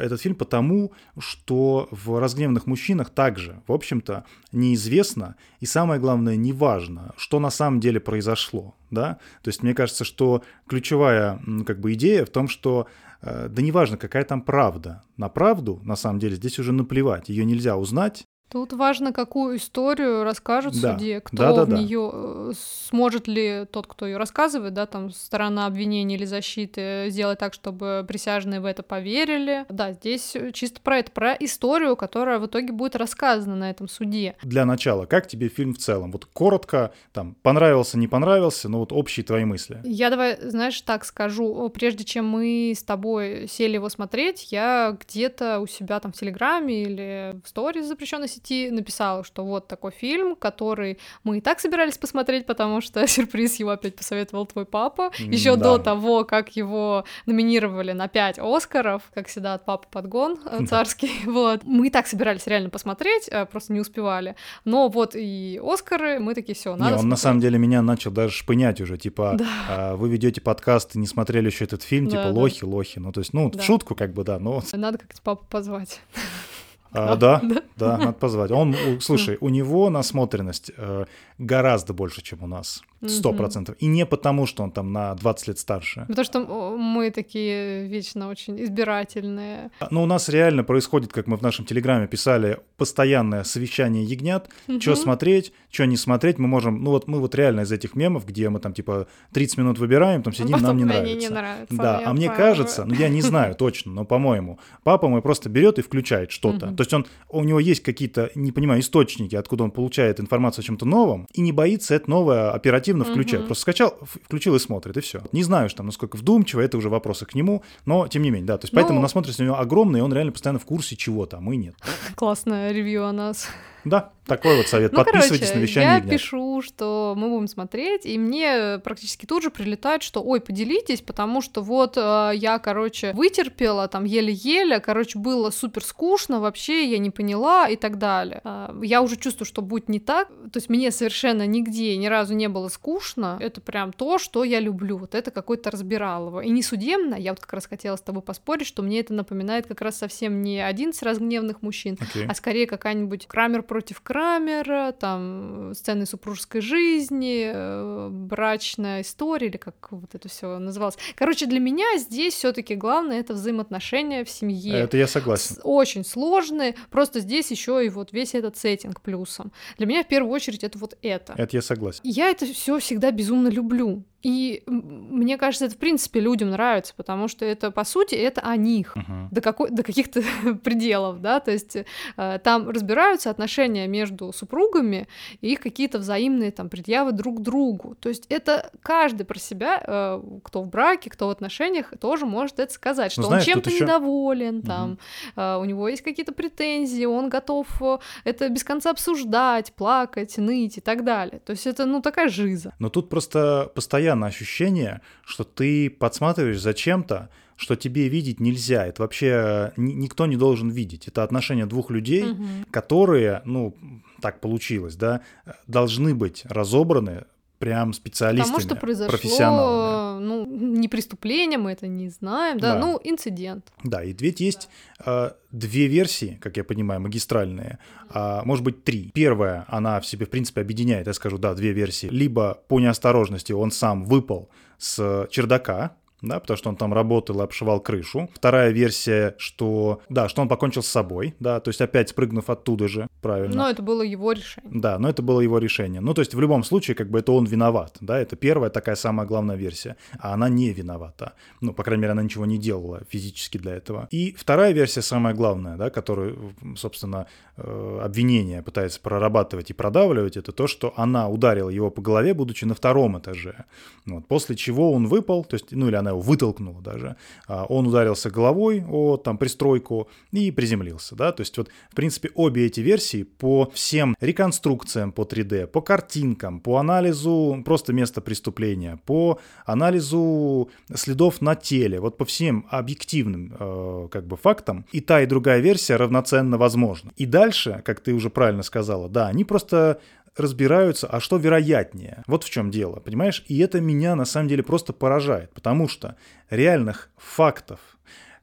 [0.00, 7.14] этот фильм потому, что в «Разгневанных мужчинах» также, в общем-то, неизвестно и, самое главное, неважно,
[7.16, 9.18] что на самом деле произошло, да?
[9.42, 12.88] То есть мне кажется, что ключевая как бы идея в том, что
[13.22, 15.02] да неважно, какая там правда.
[15.16, 17.28] На правду, на самом деле, здесь уже наплевать.
[17.28, 20.92] Ее нельзя узнать, Тут важно, какую историю расскажут Да.
[20.98, 21.76] суде, кто Да-да-да.
[21.76, 27.38] в нее сможет ли тот, кто ее рассказывает, да, там сторона обвинения или защиты сделать
[27.38, 29.64] так, чтобы присяжные в это поверили.
[29.70, 34.36] Да, здесь чисто про это, про историю, которая в итоге будет рассказана на этом суде.
[34.42, 36.12] для начала, как тебе фильм в целом?
[36.12, 39.80] Вот коротко, там, понравился, не понравился, но вот общие твои мысли.
[39.82, 45.60] Я давай, знаешь, так скажу, прежде чем мы с тобой сели его смотреть, я где-то
[45.60, 50.36] у себя там в Телеграме или в сторис запрещенной сети написала, что вот такой фильм,
[50.36, 55.56] который мы и так собирались посмотреть, потому что сюрприз его опять посоветовал твой папа, еще
[55.56, 55.76] да.
[55.76, 61.10] до того, как его номинировали на 5 Оскаров, как всегда от папы подгон э, царский,
[61.26, 61.64] вот.
[61.64, 66.34] Мы и так собирались реально посмотреть, э, просто не успевали, но вот и Оскары, мы
[66.34, 67.18] такие, все, надо не, он на смотреть».
[67.20, 69.46] самом деле меня начал даже шпынять уже, типа, Да.
[69.68, 72.40] а, вы ведете подкаст и не смотрели еще этот фильм, Да, типа, да.
[72.40, 72.98] лохи, лохи.
[72.98, 73.58] Ну, то есть, ну, Да.
[73.58, 74.62] в шутку как бы, да, но...
[74.72, 76.00] Надо как-то папу позвать.
[76.92, 77.40] а, да,
[77.76, 78.50] да, надо позвать.
[78.50, 81.06] Он, слушай, у него насмотренность э,
[81.38, 82.82] гораздо больше, чем у нас.
[83.06, 83.74] Сто процентов.
[83.80, 86.04] И не потому, что он там на 20 лет старше.
[86.08, 89.70] Потому что мы такие вечно очень избирательные.
[89.90, 94.48] Но у нас реально происходит, как мы в нашем телеграме писали, постоянное совещание ягнят,
[94.80, 94.96] что Мгм.
[95.00, 96.38] смотреть, что не смотреть.
[96.38, 99.58] Мы можем, ну вот мы вот реально из этих мемов, где мы там типа 30
[99.58, 101.16] минут выбираем, там сидим, Потом нам не нравится.
[101.18, 102.54] не нравится, Да, а мне отправила.
[102.54, 106.66] кажется, ну я не знаю точно, но по-моему, папа мой просто берет и включает что-то.
[106.66, 106.76] Мгм.
[106.76, 110.66] То есть он, у него есть какие-то, не понимаю, источники, откуда он получает информацию о
[110.66, 113.40] чем-то новом, и не боится это новое оперативно включать.
[113.40, 113.46] Мгм.
[113.46, 115.22] Просто скачал, включил и смотрит, и все.
[115.32, 118.46] Не знаю, что там, насколько вдумчиво, это уже вопросы к нему, но тем не менее,
[118.46, 118.58] да.
[118.58, 121.38] То есть поэтому Ну- насмотренность у него огромная, и он реально постоянно в курсе чего-то,
[121.38, 121.74] а мы нет.
[122.14, 123.48] Классное ревью о нас.
[123.84, 124.92] Да, такой вот совет.
[124.92, 126.12] Ну, Подписывайтесь короче, на вещание я ягнят.
[126.12, 131.42] пишу, что мы будем смотреть, и мне практически тут же прилетает, что, ой, поделитесь, потому
[131.42, 137.10] что вот э, я, короче, вытерпела там еле-еле, короче, было супер скучно, вообще я не
[137.10, 138.40] поняла и так далее.
[138.44, 142.34] А, Я уже чувствую, что будет не так, то есть мне совершенно нигде ни разу
[142.34, 146.40] не было скучно, это прям то, что я люблю, вот это какое-то разбиралово.
[146.40, 149.66] И не судебно, я вот как раз хотела с тобой поспорить, что мне это напоминает
[149.66, 152.26] как раз совсем не один из разгневанных мужчин, Окей.
[152.28, 159.56] а скорее какая-нибудь Крамер против Крамера, там э, сцены супружеской жизни, э, брачная история, или
[159.56, 160.98] как вот это все называлось.
[161.14, 164.74] Короче, для меня здесь все-таки главное это взаимоотношения в семье.
[164.74, 165.56] Это я согласен.
[165.62, 169.52] Очень сложные, просто здесь еще и вот весь этот сеттинг плюсом.
[169.78, 171.32] Для меня в первую очередь это вот это.
[171.38, 172.00] Это я согласен.
[172.04, 174.04] Я это все всегда безумно люблю.
[174.22, 178.56] И мне кажется, это в принципе людям нравится, потому что это, по сути, это о
[178.56, 179.28] них Мгм.
[179.32, 180.22] до, какой, до каких-то
[180.62, 181.76] пределов, да, то есть
[182.16, 185.08] э, там разбираются отношения между супругами
[185.40, 187.94] и их какие-то взаимные там предъявы друг другу.
[188.00, 192.58] То есть это каждый про себя, э, кто в браке, кто в отношениях, тоже может
[192.58, 194.98] это сказать, что Ну, знаешь, он чем-то ещё- недоволен, там,
[195.36, 200.78] э, у него есть какие-то претензии, он готов э, это без конца обсуждать, плакать, ныть
[200.78, 201.40] и так далее.
[201.44, 202.74] То есть это, ну, такая жиза.
[202.78, 207.28] Но тут просто постоянно ощущение, что ты подсматриваешь за чем-то,
[207.62, 208.86] что тебе видеть нельзя.
[208.86, 211.08] Это вообще ни- никто не должен видеть.
[211.08, 212.66] Это отношения двух людей, Мгм.
[212.70, 213.74] которые, ну,
[214.20, 215.20] так получилось, да,
[215.66, 217.24] должны быть разобраны
[217.58, 218.74] прям специалистами, Потому что
[219.08, 220.18] профессионалами.
[220.18, 222.80] произошло, ну, не преступление, мы это не знаем, да, Да.
[222.80, 223.72] ну, инцидент.
[223.84, 224.68] Да, и ведь есть
[225.04, 227.78] э, две версии, как я понимаю, магистральные,
[228.10, 229.10] а, может быть, три.
[229.14, 232.08] Первая, она в себе, в принципе, объединяет, я скажу, да, две версии.
[232.08, 234.48] Либо по неосторожности он сам выпал
[234.78, 238.30] с чердака, да, потому что он там работал и обшивал крышу.
[238.32, 242.88] Вторая версия, что, да, что он покончил с собой, да, то есть опять спрыгнув оттуда
[242.88, 243.56] же, правильно.
[243.56, 244.70] Но это было его решение.
[244.72, 246.00] Да, но это было его решение.
[246.00, 248.94] Ну, то есть в любом случае, как бы это он виноват, да, это первая такая
[248.94, 251.32] самая главная версия, а она не виновата.
[251.60, 254.08] Ну, по крайней мере, она ничего не делала физически для этого.
[254.10, 260.52] И вторая версия самая главная, да, которую, собственно, э, обвинение пытается прорабатывать и продавливать, это
[260.52, 263.64] то, что она ударила его по голове, будучи на втором этаже.
[264.06, 267.86] Вот, после чего он выпал, то есть, ну, или она его вытолкнула даже, а он
[267.86, 272.80] ударился головой о там пристройку и приземлился, да, то есть вот, в принципе, обе эти
[272.80, 280.70] версии по всем реконструкциям по 3D, по картинкам, по анализу просто места преступления, по анализу
[280.94, 285.60] следов на теле, вот по всем объективным э, как бы фактам, и та, и другая
[285.60, 287.12] версия равноценно возможна.
[287.16, 290.00] И дальше, как ты уже правильно сказала, да, они просто
[290.36, 292.22] разбираются, а что вероятнее.
[292.26, 293.44] Вот в чем дело, понимаешь?
[293.48, 296.16] И это меня на самом деле просто поражает, потому что
[296.50, 297.80] реальных фактов,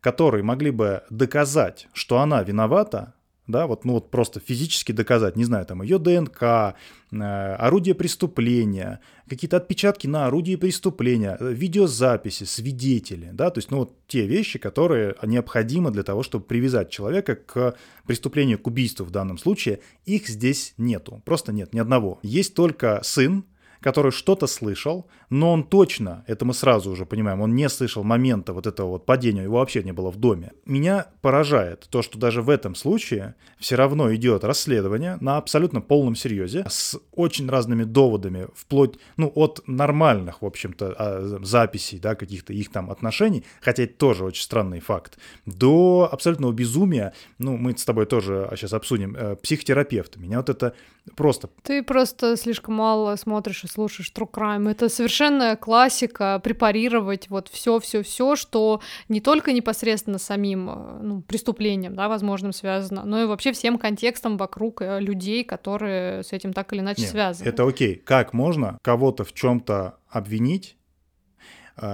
[0.02, 3.14] которые могли бы доказать, что она виновата,
[3.50, 6.76] да, вот, ну вот просто физически доказать, не знаю, там ее ДНК,
[7.12, 7.18] э,
[7.56, 13.96] орудие преступления, какие-то отпечатки на орудии преступления, э, видеозаписи, свидетели, да, то есть, ну вот
[14.08, 19.40] те вещи, которые необходимы для того, чтобы привязать человека к преступлению, к убийству в данном
[19.40, 22.20] случае, их здесь нету, просто нет ни одного.
[22.22, 23.44] Есть только сын,
[23.82, 28.54] который что-то слышал, но он точно, это мы сразу уже понимаем, он не слышал момента
[28.54, 30.52] вот этого вот падения, его вообще не было в доме.
[30.66, 36.16] Меня поражает то, что даже в этом случае все равно идет расследование на абсолютно полном
[36.16, 42.54] серьезе, с очень разными доводами, вплоть, ну, от нормальных, в общем-то, а, записей, да, каких-то
[42.54, 47.86] их там отношений, хотя это тоже очень странный факт, до абсолютного безумия, ну, мы с
[47.86, 50.20] тобой тоже сейчас обсудим, э, психотерапевта.
[50.20, 50.74] Меня вот это
[51.16, 51.50] просто...
[51.64, 54.70] Ты просто слишком мало смотришь слушаешь True Crime.
[54.70, 61.22] Это совершенная классика препарировать вот все, все, все, что не только непосредственно самим э, ну,
[61.22, 66.54] преступлением, да, возможным связано, но и вообще всем контекстом вокруг э, людей, которые с этим
[66.54, 67.48] так или иначе Нет, связаны.
[67.48, 67.96] Это окей.
[67.96, 70.76] Как можно кого-то в чем-то обвинить,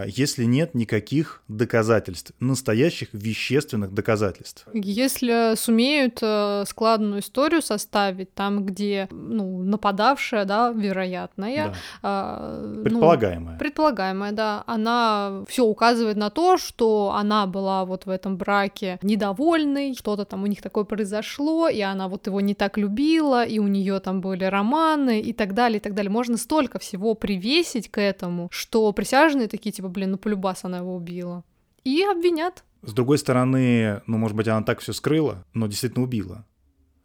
[0.08, 4.68] если нет никаких доказательств, настоящих вещественных доказательств.
[4.74, 12.52] Если сумеют э, складную историю составить, там, где ну, нападавшая, да, вероятная, да.
[12.62, 13.54] э, предполагаемая.
[13.54, 19.00] Ну, предполагаемая, да, она все указывает на то, что она была вот в этом браке
[19.02, 23.60] недовольной, что-то там у них такое произошло, и она вот его не так любила, и
[23.60, 26.12] у нее там были романы и так далее, и так далее.
[26.12, 30.96] Можно столько всего привесить к этому, что присяжные такие типа, блин, ну полюбас она его
[30.96, 31.44] убила.
[31.84, 32.64] И обвинят.
[32.82, 36.46] С другой стороны, ну, может быть, она так все скрыла, но действительно убила.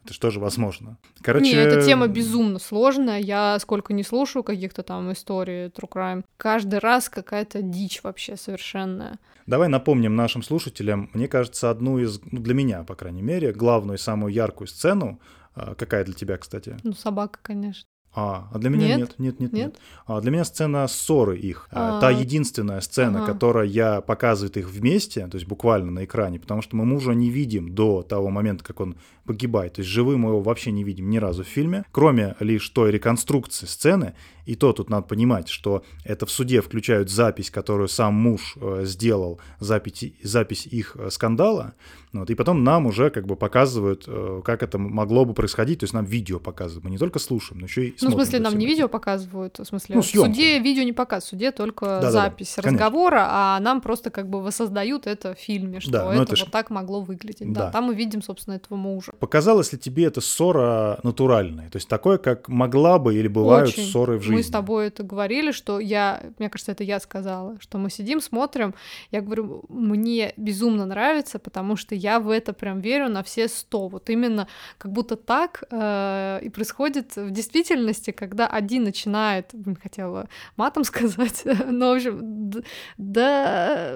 [0.03, 0.97] Это же возможно?
[1.21, 1.45] Короче...
[1.45, 3.19] Не, эта тема безумно сложная.
[3.19, 6.25] Я сколько не слушаю каких-то там историй True Crime.
[6.37, 9.19] Каждый раз какая-то дичь вообще совершенная.
[9.45, 13.97] Давай напомним нашим слушателям, мне кажется, одну из, ну, для меня, по крайней мере, главную
[13.97, 15.19] и самую яркую сцену,
[15.53, 16.77] а, какая для тебя, кстати?
[16.83, 17.85] Ну, собака, конечно.
[18.13, 19.53] А, а для меня нет, нет, нет, нет.
[19.53, 19.75] нет.
[20.05, 21.69] А для меня сцена ссоры их.
[21.71, 23.33] А, Та единственная сцена, ага.
[23.33, 27.29] которая я показывает их вместе, то есть буквально на экране, потому что мы мужа не
[27.29, 29.73] видим до того момента, как он погибает.
[29.73, 32.91] То есть живым мы его вообще не видим ни разу в фильме, кроме лишь той
[32.91, 34.13] реконструкции сцены.
[34.45, 38.81] И то тут надо понимать, что это в суде включают запись, которую сам муж э,
[38.85, 41.75] сделал, запись, запись их э, скандала.
[42.11, 45.79] Вот, и потом нам уже как бы показывают, э, как это могло бы происходить.
[45.79, 46.83] То есть нам видео показывают.
[46.83, 49.65] Мы не только слушаем, но еще и Ну, в смысле, нам не видео показывают, в
[49.65, 53.17] смысле, ну, в суде видео не показывают, в суде только да, запись да, да, разговора,
[53.17, 53.33] конечно.
[53.33, 56.45] а нам просто как бы воссоздают это в фильме, что да, это, это вот ж...
[56.51, 57.51] так могло выглядеть.
[57.53, 57.65] Да.
[57.65, 59.13] да, там мы видим, собственно, этого мужа.
[59.19, 61.69] Показалось ли тебе эта ссора натуральной?
[61.69, 63.83] То есть такое, как могла бы или бывают Очень.
[63.83, 64.35] ссоры в жизни?
[64.35, 68.21] Мы с тобой это говорили, что я, мне кажется, это я сказала, что мы сидим,
[68.21, 68.73] смотрим,
[69.11, 73.87] я говорю, мне безумно нравится, потому что я в это прям верю на все сто.
[73.87, 79.51] Вот именно как будто так э, и происходит в действительности, когда один начинает,
[79.81, 82.51] хотела матом сказать, но, в общем,
[82.97, 83.95] да,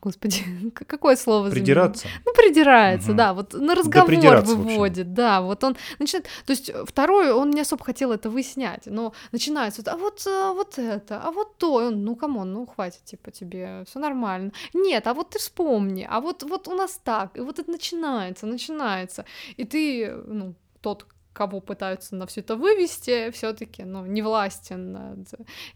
[0.00, 0.44] господи,
[0.74, 1.50] какое слово?
[1.50, 2.08] Придираться.
[2.24, 3.16] Ну, придирается, угу.
[3.16, 7.60] да, вот на разговор да выводит, да, вот он начинает, то есть второй, он не
[7.60, 11.84] особо хотел это выяснять, но начинается, а вот, а вот это, а вот то, и
[11.86, 14.52] он, ну, come on, ну, хватит, типа, тебе, все нормально.
[14.74, 18.46] Нет, а вот ты вспомни, а вот, вот у нас так, и вот это начинается,
[18.46, 19.24] начинается,
[19.56, 21.06] и ты, ну, тот,
[21.38, 25.18] кого пытаются на все это вывести, все-таки, ну, не властен над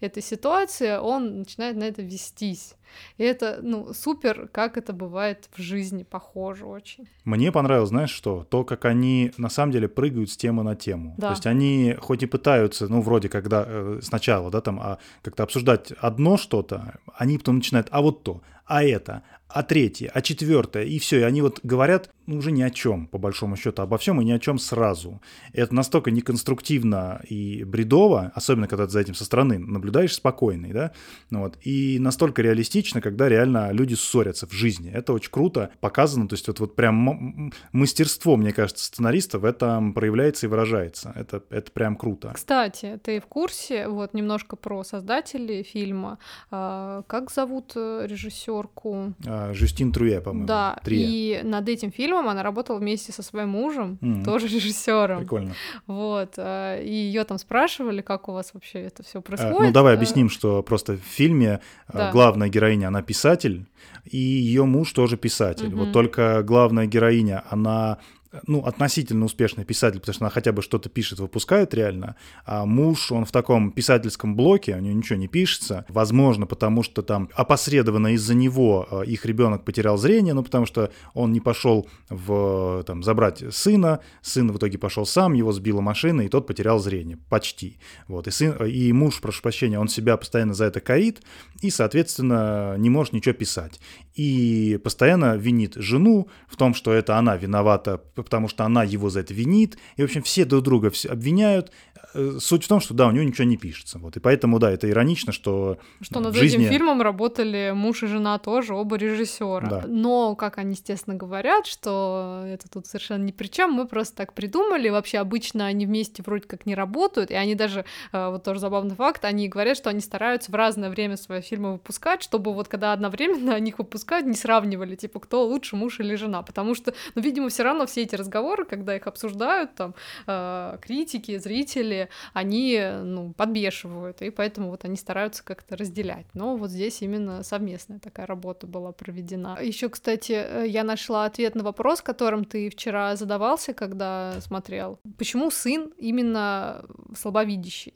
[0.01, 2.75] этой ситуацией, он начинает на это вестись.
[3.17, 7.07] И это, ну, супер, как это бывает в жизни, похоже очень.
[7.25, 8.45] Мне понравилось, знаешь что?
[8.51, 11.15] То, как они на самом деле прыгают с темы на тему.
[11.17, 11.29] Да.
[11.29, 15.45] То есть они хоть и пытаются, ну, вроде когда э, сначала, да, там, а, как-то
[15.45, 19.23] обсуждать одно что-то, они потом начинают, а вот то, а это,
[19.53, 21.21] а третье, а четвертое, и все.
[21.21, 24.25] И они вот говорят ну, уже ни о чем, по большому счету, обо всем и
[24.25, 25.21] ни о чем сразу.
[25.53, 30.93] Это настолько неконструктивно и бредово, особенно когда ты за этим со стороны наблюдаешь спокойный, да,
[31.31, 34.91] ну вот, и настолько реалистично, когда реально люди ссорятся в жизни.
[34.91, 39.93] Это очень круто показано, то есть вот, вот прям мастерство, мне кажется, сценариста в этом
[39.93, 41.13] проявляется и выражается.
[41.17, 42.33] Это, это прям круто.
[42.35, 46.19] Кстати, ты в курсе, вот немножко про создателей фильма,
[46.51, 49.15] а, как зовут э, режиссерку?
[49.27, 50.47] А, Жюстин Труе, по-моему.
[50.47, 51.41] Да, Трие.
[51.41, 54.25] и над этим фильмом она работала вместе со своим мужем, mm.
[54.25, 55.21] тоже режиссером.
[55.21, 55.55] Прикольно.
[55.87, 59.61] Вот, э, и ее там спрашивали, как у вас вообще это все происходит.
[59.61, 62.11] Ну, давай объясним, что просто в фильме э, да.
[62.11, 63.67] главная героиня, она писатель,
[64.05, 65.67] и ее муж тоже писатель.
[65.67, 65.85] Mm-hmm.
[65.85, 67.99] Вот только главная героиня, она
[68.47, 73.13] ну, относительно успешный писатель, потому что она хотя бы что-то пишет, выпускает реально, а муж,
[73.13, 78.15] он в таком писательском блоке, у него ничего не пишется, возможно, потому что там опосредованно
[78.15, 83.03] из-за него э, их ребенок потерял зрение, ну, потому что он не пошел в, там,
[83.03, 87.79] забрать сына, сын в итоге пошел сам, его сбила машина, и тот потерял зрение, почти,
[88.09, 91.23] вот, и, сын, и муж, прошу прощения, он себя постоянно за это корит,
[91.61, 93.81] и, соответственно, не может ничего писать,
[94.15, 99.21] и постоянно винит жену в том, что это она виновата потому что она его за
[99.21, 99.79] это винит.
[99.97, 101.73] И, в общем, все друг друга обвиняют.
[102.15, 103.99] Э, суть в том, что да, у него ничего не пишется.
[103.99, 104.17] Вот.
[104.17, 106.65] И поэтому, да, это иронично, что Что над жизни...
[106.65, 109.69] этим фильмом работали муж и жена тоже, оба режиссера.
[109.69, 109.85] Да.
[109.87, 114.35] Но, как они, естественно, говорят, что это тут совершенно ни при чем, мы просто так
[114.35, 114.89] придумали.
[114.89, 118.95] Вообще обычно они вместе вроде как не работают, и они даже, э, вот тоже забавный
[118.95, 122.93] факт, они говорят, что они стараются в разное время свои фильмы выпускать, чтобы вот когда
[122.93, 126.43] одновременно они их выпускают, не сравнивали, типа, кто лучше, муж или жена.
[126.43, 129.95] Потому что, ну, видимо, все равно все эти разговоры, когда их обсуждают, там,
[130.27, 131.92] э, критики, зрители,
[132.33, 136.27] они, ну, подбешивают, и поэтому вот они стараются как-то разделять.
[136.35, 139.59] Но вот здесь именно совместная такая работа была проведена.
[139.61, 144.99] Еще, кстати, э, я нашла ответ на вопрос, которым ты вчера задавался, когда смотрел.
[145.19, 146.85] Почему сын именно
[147.17, 147.95] слабовидящий?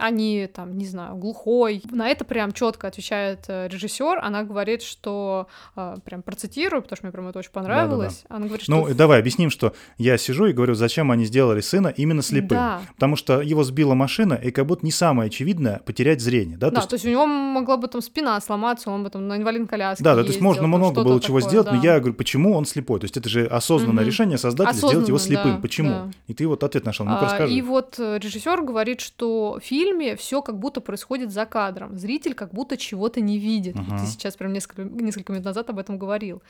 [0.00, 1.82] Они там, не знаю, глухой.
[1.90, 4.18] На это прям четко отвечает э, режиссер.
[4.22, 8.22] Она говорит, что э, прям процитирую, потому что мне прям это очень понравилось.
[8.22, 8.36] Да, да, да.
[8.36, 8.88] Она говорит, ну, что...
[8.88, 12.58] Ну, давай объясним, что я сижу и говорю, зачем они сделали сына именно слепым.
[12.58, 12.82] Да.
[12.94, 16.56] Потому что его сбила машина, и как будто не самое очевидное потерять зрение.
[16.56, 16.88] Да, да то, есть...
[16.90, 20.02] то есть у него могла бы там спина сломаться, он бы там на инвалидной коляске
[20.02, 21.74] Да, да, то есть можно много было чего сделать, да.
[21.74, 23.00] но я говорю, почему он слепой?
[23.00, 24.08] То есть это же осознанное угу.
[24.08, 25.56] решение создателя сделать его слепым.
[25.56, 25.90] Да, почему?
[25.90, 26.10] Да.
[26.26, 27.06] И ты вот ответ нашел.
[27.06, 31.46] Ну-ка а, И вот э, режиссер говорит, что в фильме все как будто происходит за
[31.46, 31.98] кадром.
[31.98, 33.76] Зритель как будто чего-то не видит.
[33.76, 33.98] Uh-huh.
[33.98, 36.42] Ты сейчас прям несколько, несколько минут назад об этом говорил.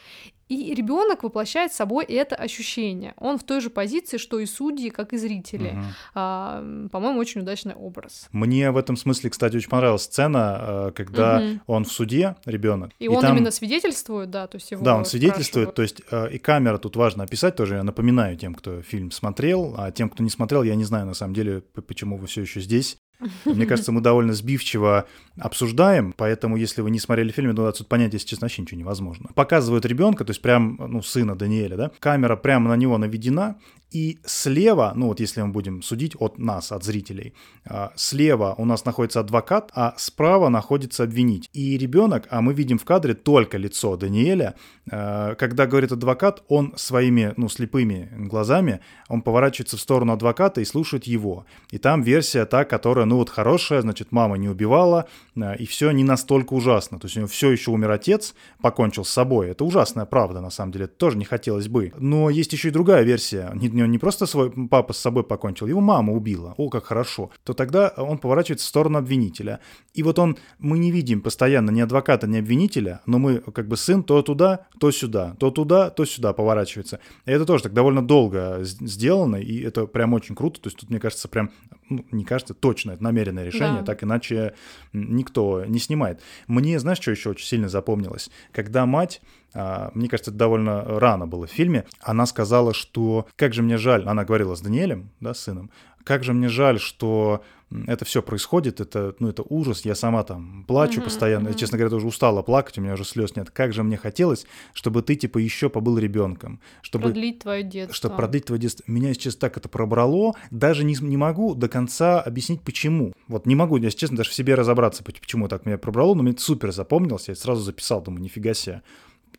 [0.49, 3.15] И ребенок воплощает собой это ощущение.
[3.17, 5.73] Он в той же позиции, что и судьи, как и зрители.
[5.73, 5.85] Uh-huh.
[6.15, 8.29] А, по-моему, очень удачный образ.
[8.33, 11.61] Мне в этом смысле, кстати, очень понравилась сцена, э, когда uh-huh.
[11.67, 12.91] он в суде, ребенок.
[12.99, 13.37] И, и он там...
[13.37, 16.97] именно свидетельствует, да, то есть его Да, он свидетельствует, то есть э, и камера тут
[16.97, 17.77] важно описать тоже.
[17.77, 21.15] Я напоминаю тем, кто фильм смотрел, а тем, кто не смотрел, я не знаю на
[21.15, 22.99] самом деле, почему вы все еще здесь.
[23.45, 25.07] Мне кажется, мы довольно сбивчиво
[25.39, 29.31] обсуждаем, поэтому если вы не смотрели фильм, то отсюда понять, если честно, вообще ничего невозможно.
[29.35, 33.57] Показывают ребенка, то есть прям, ну, сына Даниэля, да, камера прямо на него наведена,
[33.91, 38.65] и слева, ну вот если мы будем судить от нас, от зрителей, а, слева у
[38.65, 41.51] нас находится адвокат, а справа находится обвинитель.
[41.53, 44.55] И ребенок, а мы видим в кадре только лицо Даниэля,
[44.91, 50.65] а, когда говорит адвокат, он своими, ну, слепыми глазами, он поворачивается в сторону адвоката и
[50.65, 51.45] слушает его.
[51.71, 55.09] И там версия та, которая, ну вот хорошая, значит, мама не убивала,
[55.41, 56.99] а, и все не настолько ужасно.
[56.99, 59.49] То есть у него все еще умер отец, покончил с собой.
[59.49, 61.93] Это ужасная правда, на самом деле, тоже не хотелось бы.
[61.99, 65.81] Но есть еще и другая версия, он не просто свой папа с собой покончил, его
[65.81, 69.61] мама убила, о, как хорошо, то тогда он поворачивается в сторону обвинителя.
[69.95, 73.77] И вот он, мы не видим постоянно ни адвоката, ни обвинителя, но мы как бы
[73.77, 77.01] сын то туда, то сюда, то туда, то сюда поворачивается.
[77.27, 80.61] И это тоже так довольно долго сделано, и это прям очень круто.
[80.61, 81.51] То есть тут, мне кажется, прям,
[81.89, 83.87] ну, не кажется, точно, это намеренное решение, да.
[83.87, 84.55] так иначе
[84.93, 86.21] никто не снимает.
[86.47, 88.31] Мне, знаешь, что еще очень сильно запомнилось?
[88.53, 89.21] Когда мать
[89.53, 94.05] мне кажется, это довольно рано было в фильме, она сказала, что как же мне жаль,
[94.07, 95.71] она говорила с Даниэлем, да, с сыном,
[96.05, 97.43] как же мне жаль, что
[97.87, 101.55] это все происходит, это, ну, это ужас, я сама там плачу uh-huh, постоянно, uh-huh.
[101.55, 103.51] честно говоря, тоже устала плакать, у меня уже слез нет.
[103.51, 107.05] Как же мне хотелось, чтобы ты, типа, еще побыл ребенком, чтобы...
[107.05, 107.95] Продлить твое детство.
[107.95, 108.85] Чтобы продлить твое детство.
[108.89, 113.13] Меня сейчас так это пробрало, даже не, не могу до конца объяснить, почему.
[113.29, 116.33] Вот не могу, если честно, даже в себе разобраться, почему так меня пробрало, но мне
[116.33, 118.83] это супер запомнилось, я сразу записал, думаю, нифига себе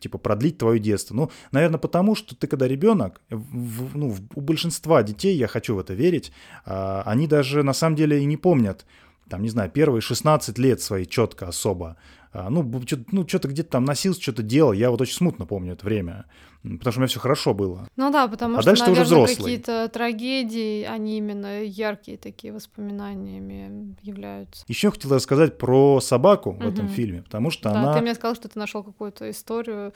[0.02, 1.14] типа продлить твое детство.
[1.14, 5.78] Ну, наверное, потому что ты когда ребенок, в, ну, у большинства детей, я хочу в
[5.78, 6.32] это верить,
[6.66, 8.84] а, они даже на самом деле и не помнят,
[9.28, 11.96] там, не знаю, первые 16 лет свои четко особо.
[12.32, 14.72] А, ну, что-то ну, где-то там носился, что-то делал.
[14.72, 16.26] Я вот очень смутно помню это время
[16.62, 17.88] потому что у меня все хорошо было.
[17.96, 23.96] Ну да, потому а что, дальше наверное, уже какие-то трагедии, они именно яркие такие воспоминаниями
[24.02, 24.64] являются.
[24.68, 26.64] Еще хотел рассказать про собаку угу.
[26.64, 27.94] в этом фильме, потому что да, она...
[27.94, 29.92] ты мне сказал, что ты нашел какую-то историю,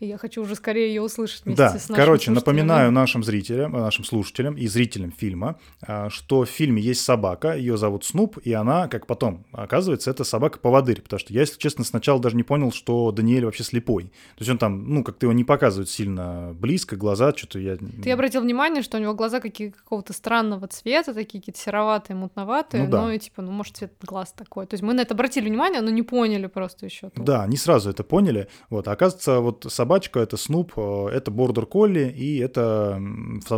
[0.00, 3.72] и я хочу уже скорее ее услышать вместе да, с нашим короче, напоминаю нашим зрителям,
[3.72, 8.52] нашим слушателям и зрителям фильма, а, что в фильме есть собака, ее зовут Снуп, и
[8.52, 12.72] она, как потом оказывается, это собака-поводырь, потому что я, если честно, сначала даже не понял,
[12.72, 14.04] что Даниэль вообще слепой.
[14.04, 17.76] То есть он там, ну, как-то его не показывают сильно сильно близко, глаза что-то я...
[17.76, 22.84] Ты обратил внимание, что у него глаза какие какого-то странного цвета, такие какие-то сероватые, мутноватые,
[22.84, 23.02] ну, да.
[23.02, 24.66] ну и типа, ну может цвет глаз такой.
[24.66, 27.10] То есть мы на это обратили внимание, но не поняли просто еще.
[27.16, 28.48] Да, не сразу это поняли.
[28.68, 33.00] Вот, а оказывается, вот собачка, это Снуп, э, это бордер колли и это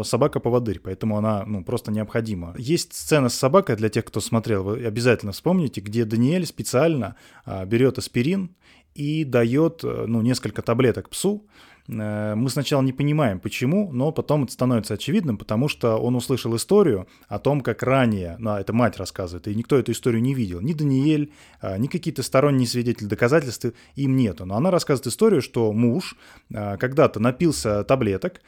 [0.03, 2.55] собака-поводырь, поэтому она, ну, просто необходима.
[2.59, 7.65] Есть сцена с собакой для тех, кто смотрел, вы обязательно вспомните, где Даниэль специально а,
[7.65, 8.55] берет аспирин
[8.95, 11.47] и дает, э, ну, несколько таблеток псу,
[11.89, 17.09] мы сначала не понимаем, почему, но потом это становится очевидным, потому что он услышал историю
[17.29, 20.73] о том, как ранее, ну, это мать рассказывает, и никто эту историю не видел, ни
[20.73, 23.67] Даниэль, а, ни какие-то сторонние свидетели, доказательств
[23.97, 24.45] им нету.
[24.45, 26.17] Но она рассказывает историю, что муж
[26.55, 28.41] а, когда-то напился таблеток,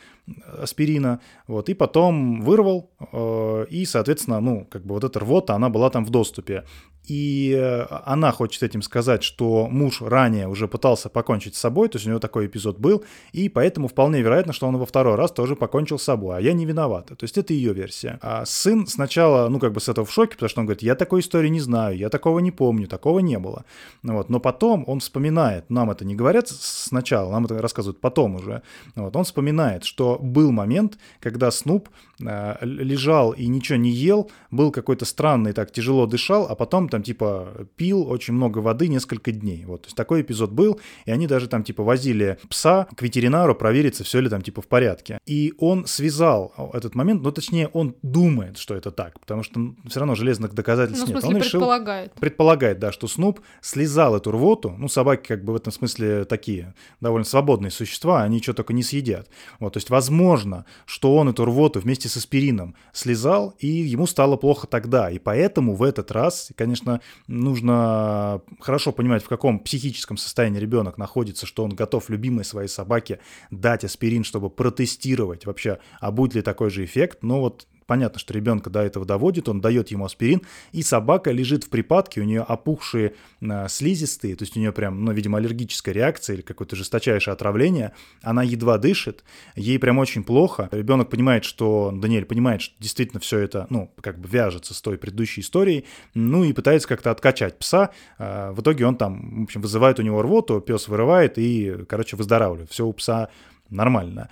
[0.59, 5.69] аспирина, вот, и потом вырвал, э, и, соответственно, ну, как бы вот эта рвота, она
[5.69, 6.65] была там в доступе.
[7.07, 11.97] И э, она хочет этим сказать, что муж ранее уже пытался покончить с собой, то
[11.97, 15.33] есть у него такой эпизод был, и поэтому вполне вероятно, что он во второй раз
[15.33, 17.15] тоже покончил с собой, а я не виновата.
[17.17, 18.19] То есть это ее версия.
[18.23, 20.95] А сын сначала, ну, как бы с этого в шоке, потому что он говорит, я
[20.95, 23.65] такой истории не знаю, я такого не помню, такого не было.
[24.03, 24.31] Вот.
[24.31, 28.63] Но потом он вспоминает, нам это не говорят сначала, нам это рассказывают потом уже,
[28.95, 29.15] вот.
[29.17, 31.89] он вспоминает, что был момент, когда Снуп
[32.19, 37.67] лежал и ничего не ел, был какой-то странный, так тяжело дышал, а потом там типа
[37.77, 39.65] пил очень много воды несколько дней.
[39.65, 43.55] Вот, то есть такой эпизод был, и они даже там типа возили пса к ветеринару
[43.55, 45.19] провериться, все ли там типа в порядке.
[45.27, 50.01] И он связал этот момент, ну точнее он думает, что это так, потому что все
[50.01, 51.25] равно железных доказательств ну, нет.
[51.25, 52.13] он решил, предполагает.
[52.15, 56.75] Предполагает, да, что Снуп слезал эту рвоту, ну собаки как бы в этом смысле такие
[57.01, 59.29] довольно свободные существа, они что только не съедят.
[59.59, 64.37] Вот, то есть возможно, что он эту рвоту вместе с аспирином слезал, и ему стало
[64.37, 65.11] плохо тогда.
[65.11, 71.47] И поэтому в этот раз, конечно, нужно хорошо понимать, в каком психическом состоянии ребенок находится,
[71.47, 76.71] что он готов любимой своей собаке дать аспирин, чтобы протестировать вообще, а будет ли такой
[76.71, 77.19] же эффект.
[77.23, 81.65] Но вот Понятно, что ребенка до этого доводит, он дает ему аспирин, и собака лежит
[81.65, 85.95] в припадке, у нее опухшие э, слизистые, то есть у нее прям, ну, видимо, аллергическая
[85.95, 89.25] реакция или какое-то жесточайшее отравление, она едва дышит,
[89.57, 90.69] ей прям очень плохо.
[90.73, 94.97] Ребенок понимает, что, Даниэль понимает, что действительно все это, ну, как бы вяжется с той
[94.97, 97.91] предыдущей историей, ну, и пытается как-то откачать пса.
[98.19, 102.17] Э, в итоге он там, в общем, вызывает у него рвоту, пес вырывает и, короче,
[102.17, 102.71] выздоравливает.
[102.71, 103.29] Все у пса
[103.71, 104.31] нормально.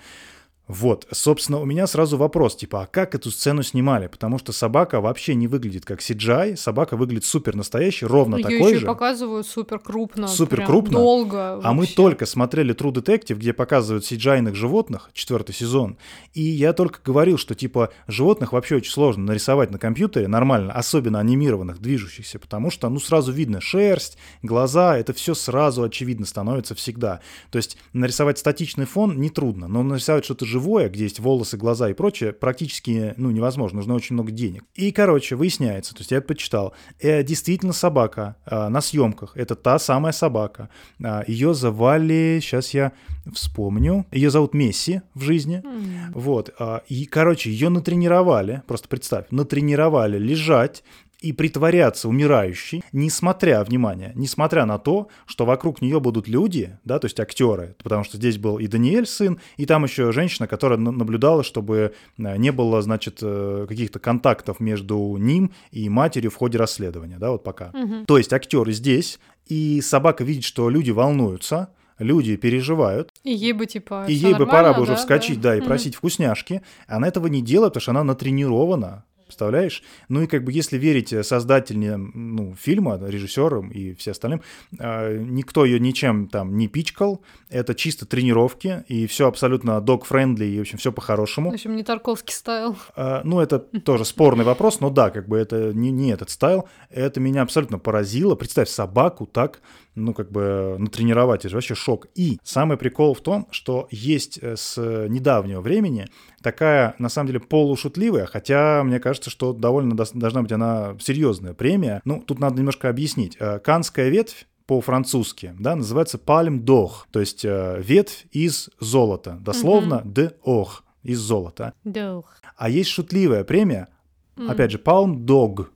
[0.67, 4.07] Вот, собственно, у меня сразу вопрос, типа, а как эту сцену снимали?
[4.07, 8.71] Потому что собака вообще не выглядит как CGI, собака выглядит супер настоящий, ровно Её такой
[8.71, 8.85] еще же.
[8.85, 10.25] показывают супер крупно.
[10.29, 10.99] Супер крупно.
[10.99, 11.59] Долго.
[11.61, 15.97] А мы только смотрели True Detective, где показывают CGI-ных животных, четвертый сезон,
[16.33, 21.19] и я только говорил, что, типа, животных вообще очень сложно нарисовать на компьютере нормально, особенно
[21.19, 27.19] анимированных, движущихся, потому что, ну, сразу видно шерсть, глаза, это все сразу очевидно становится всегда.
[27.51, 31.93] То есть нарисовать статичный фон нетрудно, но нарисовать что-то живое, где есть волосы, глаза и
[31.93, 34.63] прочее, практически ну, невозможно, нужно очень много денег.
[34.75, 39.79] И, короче, выясняется, то есть я почитал, э, действительно собака э, на съемках, это та
[39.79, 40.69] самая собака.
[41.03, 42.91] Э, ее звали, сейчас я
[43.33, 46.11] вспомню, ее зовут Месси в жизни, mm.
[46.13, 50.83] вот, э, и, короче, ее натренировали, просто представь, натренировали лежать
[51.23, 57.05] и притворяться умирающей, несмотря, внимание, несмотря на то, что вокруг нее будут люди, да, то
[57.05, 61.43] есть актеры, потому что здесь был и Даниэль сын, и там еще женщина, которая наблюдала,
[61.43, 67.17] чтобы э, не было, значит, э, каких-то контактов между ним и матерью в ходе расследования,
[67.19, 67.71] да, вот пока.
[67.73, 68.05] Угу.
[68.05, 69.17] То есть актеры здесь,
[69.47, 71.69] и собака видит, что люди волнуются,
[71.99, 73.11] люди переживают.
[73.23, 74.05] И ей бы типа.
[74.09, 76.61] И ей бы пора бы уже вскочить, да, да и просить вкусняшки.
[76.85, 79.81] Она этого не делает, потому что она натренирована представляешь?
[80.09, 84.41] Ну и как бы если верить создателям ну, фильма, режиссерам и все остальным,
[84.77, 90.57] э, никто ее ничем там не пичкал, это чисто тренировки, и все абсолютно dog-friendly, и,
[90.59, 91.49] в общем, все по-хорошему.
[91.49, 92.77] В общем, не Тарковский стайл.
[92.95, 96.69] Э, ну, это тоже спорный вопрос, но да, как бы это не, не этот стайл,
[96.91, 98.35] это меня абсолютно поразило.
[98.35, 99.61] Представь, собаку так
[99.95, 102.07] ну, как бы натренировать, это же вообще шок.
[102.15, 104.77] И самый прикол в том, что есть э, с
[105.07, 106.07] недавнего времени
[106.41, 112.01] такая, на самом деле, полушутливая, хотя мне кажется, что довольно должна быть она серьезная премия.
[112.05, 113.37] Ну, тут надо немножко объяснить.
[113.39, 120.01] Э, Канская ветвь по-французски, да, называется Palm d'Or, то есть э, ветвь из золота, дословно
[120.05, 120.13] mm-hmm.
[120.13, 120.67] de or,
[121.03, 121.73] из золота.
[121.85, 122.23] D'or.
[122.55, 123.89] А есть шутливая премия,
[124.37, 124.49] mm.
[124.49, 125.67] опять же, Palm Dog,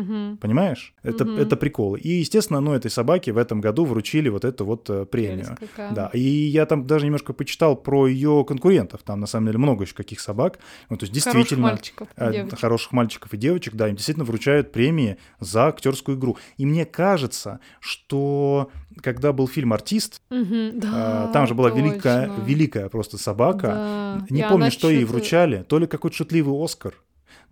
[0.00, 0.38] Угу.
[0.40, 0.94] Понимаешь?
[1.02, 1.32] Это, угу.
[1.32, 1.96] это прикол.
[1.96, 5.56] И, естественно, ну, этой собаке в этом году вручили вот эту вот э, премию.
[5.76, 6.10] Да.
[6.12, 9.02] И я там даже немножко почитал про ее конкурентов.
[9.02, 10.58] Там, на самом деле, много еще каких собак.
[10.90, 11.68] Ну, то есть, действительно...
[11.68, 12.60] Хороших мальчиков и девочек.
[12.60, 16.36] Хороших мальчиков и девочек, да, им действительно вручают премии за актерскую игру.
[16.56, 18.70] И мне кажется, что
[19.02, 23.66] когда был фильм «Артист», угу, да, там же была великая, великая просто собака.
[23.68, 24.26] Да.
[24.30, 25.64] Не и помню, что ей вручали.
[25.68, 26.94] То ли какой-то шутливый «Оскар»,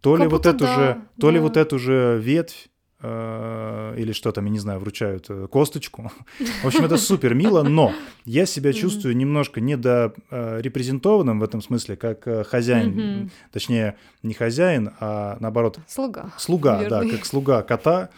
[0.05, 1.33] то ли вот эту да, же, то да.
[1.33, 2.69] ли вот эту же ветвь
[3.01, 6.13] э, или что там, я не знаю, вручают э, косточку.
[6.63, 7.95] В общем, это супер мило, но
[8.27, 15.39] я себя чувствую немножко недорепрезентованным в этом смысле, как э, хозяин, точнее, не хозяин, а
[15.41, 15.79] наоборот...
[15.89, 16.35] Слуга.
[16.37, 18.11] Слуга, да, как слуга кота.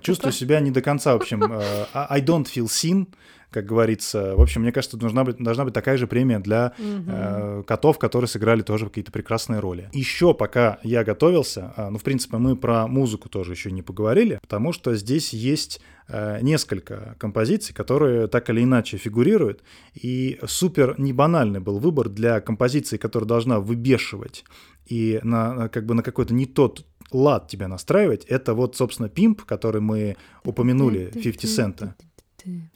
[0.00, 1.42] Чувствую себя не до конца, в общем,
[1.92, 3.08] I don't feel seen,
[3.52, 4.34] как говорится.
[4.34, 7.04] В общем, мне кажется, должна быть, должна быть такая же премия для угу.
[7.06, 9.88] э, котов, которые сыграли тоже какие-то прекрасные роли.
[9.92, 14.38] Еще пока я готовился, э, ну, в принципе, мы про музыку тоже еще не поговорили,
[14.40, 19.62] потому что здесь есть э, несколько композиций, которые так или иначе фигурируют,
[19.94, 24.44] и супер не банальный был выбор для композиции, которая должна выбешивать
[24.86, 29.44] и на, как бы на какой-то не тот лад тебя настраивать, это вот, собственно, пимп,
[29.44, 31.94] который мы упомянули, 50 цента.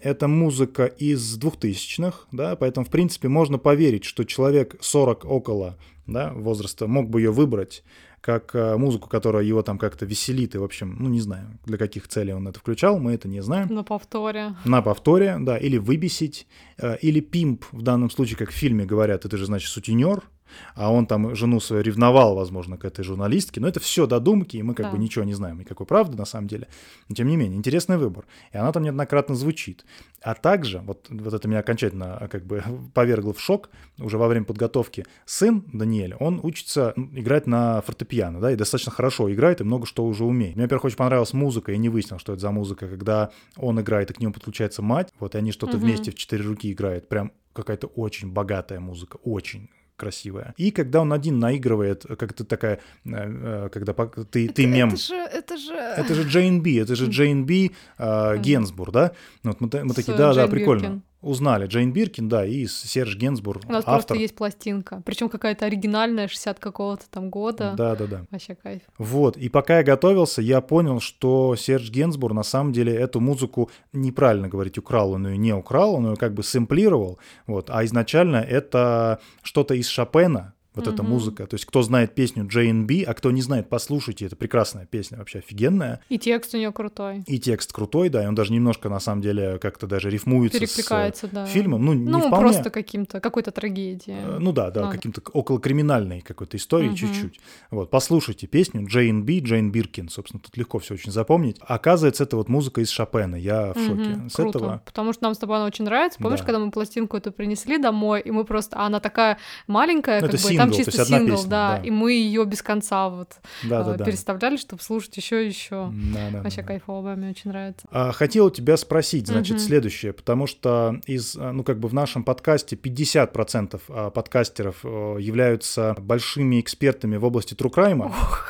[0.01, 6.33] Это музыка из 2000-х, да, поэтому, в принципе, можно поверить, что человек 40 около да,
[6.33, 7.83] возраста мог бы ее выбрать
[8.27, 11.79] как э, музыку, которая его там как-то веселит, и, в общем, ну, не знаю, для
[11.79, 13.73] каких целей он это включал, мы это не знаем.
[13.73, 14.57] На повторе.
[14.65, 19.25] На повторе, да, или выбесить, э, или пимп, в данном случае, как в фильме говорят,
[19.25, 20.25] это же, значит, сутенер,
[20.75, 23.61] а он там жену свою ревновал, возможно, к этой журналистке.
[23.61, 24.93] Но это все додумки, и мы как да.
[24.93, 26.69] бы ничего не знаем никакой правды на самом деле.
[27.09, 28.27] Но тем не менее, интересный выбор.
[28.53, 29.85] И она там неоднократно звучит.
[30.23, 32.63] А также, вот, вот это меня окончательно а, как бы
[32.95, 38.51] повергло в шок, уже во время подготовки, сын Даниэль, он учится играть на фортепиано, да,
[38.51, 40.57] и достаточно хорошо играет, и много что уже умеет.
[40.57, 44.11] Мне, во-первых, очень понравилась музыка, я не выяснил, что это за музыка, когда он играет,
[44.11, 45.87] и к нему подключается мать, вот, и они что-то угу.
[45.87, 50.55] вместе в четыре руки играют, прям какая-то очень богатая музыка, очень красивая.
[50.57, 54.91] И когда он один наигрывает, как-то такая, э, э, когда ты, это, ты мем...
[54.91, 55.15] Это же...
[55.15, 59.13] Это же, это же Джейн Би, это же Джейн Би э, Генсбур, да?
[59.43, 60.81] Вот мы, мы такие, да, да, прикольно.
[60.81, 63.95] Биркин узнали Джейн Биркин, да, и Серж Генсбур, У нас автор.
[63.95, 67.75] просто есть пластинка, причем какая-то оригинальная, 60 какого-то там года.
[67.77, 68.27] Да, да, да.
[68.31, 68.83] Вообще кайф.
[68.99, 73.71] Вот, и пока я готовился, я понял, что Серж Генсбур на самом деле эту музыку,
[73.93, 78.37] неправильно говорить, украл, он ее не украл, он ее как бы сэмплировал, вот, а изначально
[78.37, 80.95] это что-то из Шопена, вот mm-hmm.
[80.95, 81.47] эта музыка.
[81.47, 85.39] То есть кто знает песню J&B, а кто не знает, послушайте, это прекрасная песня, вообще
[85.39, 86.01] офигенная.
[86.09, 87.25] И текст у нее крутой.
[87.27, 91.27] И текст крутой, да, и он даже немножко, на самом деле, как-то даже рифмуется Перекликается,
[91.27, 91.47] с да.
[91.47, 91.85] фильмом.
[91.85, 92.51] Ну, не ну вполне.
[92.51, 94.19] просто каким-то, какой-то трагедией.
[94.21, 94.97] Э, ну да, да, Надо.
[94.97, 96.97] каким-то около криминальной какой-то истории mm-hmm.
[96.97, 97.41] чуть-чуть.
[97.71, 101.57] Вот, послушайте песню J&B, Джейн Биркин, собственно, тут легко все очень запомнить.
[101.61, 104.29] Оказывается, это вот музыка из Шопена, я в шоке mm-hmm.
[104.29, 104.83] с Круто, этого.
[104.85, 106.19] потому что нам с тобой она очень нравится.
[106.19, 106.47] Помнишь, да.
[106.47, 110.35] когда мы пластинку эту принесли домой, и мы просто, а она такая маленькая, ну, как
[110.35, 113.95] это бы, там чисто сингл, да, да, и мы ее без конца вот да, да,
[113.95, 115.93] э, переставляли, чтобы слушать еще и еще.
[116.15, 116.69] Да, да, Вообще да.
[116.69, 117.87] кайфово, мне очень нравится.
[117.91, 119.61] А, хотел тебя спросить, значит, Мгм.
[119.67, 125.17] следующее, потому что из, а, ну, как бы в нашем подкасте 50% а, подкастеров э,
[125.21, 128.07] являются большими экспертами в области true crime.
[128.07, 128.49] Ох,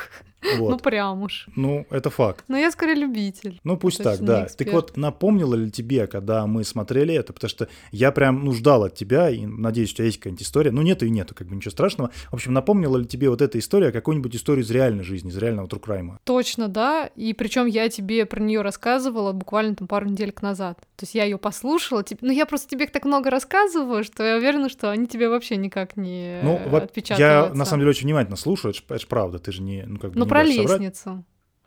[0.57, 0.69] Вот.
[0.71, 1.47] ну прям уж.
[1.55, 2.43] Ну, это факт.
[2.47, 3.59] Но я скорее любитель.
[3.63, 4.45] Ну, пусть так, да.
[4.45, 7.33] Так вот, напомнило ли тебе, когда мы смотрели это?
[7.33, 10.71] Потому что я прям, ну, ждал от тебя, и надеюсь, у тебя есть какая-нибудь история.
[10.71, 12.11] Ну, нету и нету, как бы ничего страшного.
[12.29, 15.67] В общем, напомнила ли тебе вот эта история какую-нибудь историю из реальной жизни, из реального
[15.67, 16.13] crime?
[16.23, 17.09] Точно, да.
[17.15, 20.79] И причем я тебе про нее рассказывала буквально там пару недель назад.
[20.95, 22.03] То есть я ее послушала.
[22.03, 25.57] тип- Ну, я просто тебе так много рассказываю, что я уверена, что они тебе вообще
[25.57, 29.07] никак не Ну, вот я на самом деле очень внимательно слушаю, это ж, это ж
[29.07, 30.81] правда, ты же не, ну, как бы Ну, про дашь соврать.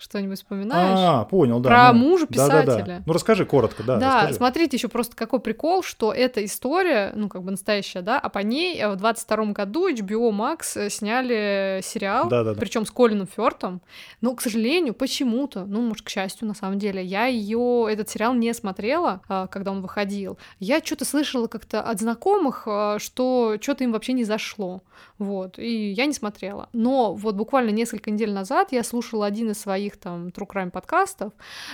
[0.01, 0.99] Что-нибудь вспоминаешь?
[0.99, 1.69] А, понял, да.
[1.69, 2.85] Про ну, мужа да, да, писателя.
[2.87, 3.03] да.
[3.05, 3.99] Ну расскажи коротко, да.
[3.99, 4.35] Да, расскажи.
[4.35, 8.39] смотрите, еще просто какой прикол, что эта история, ну, как бы настоящая, да, а по
[8.39, 12.61] ней э, в 22 году HBO Max э, сняли сериал, Да, да, да.
[12.61, 13.83] причем с Колином Фёртом.
[14.23, 18.33] Но, к сожалению, почему-то, ну, может, к счастью, на самом деле, я ее, этот сериал
[18.33, 20.39] не смотрела, а, когда он выходил.
[20.61, 24.81] Я что-то слышала как-то от знакомых, а, что что-то им вообще не зашло.
[25.19, 26.69] Вот, и я не смотрела.
[26.73, 31.33] Но вот буквально несколько недель назад я слушала один из своих там True Crime подкастов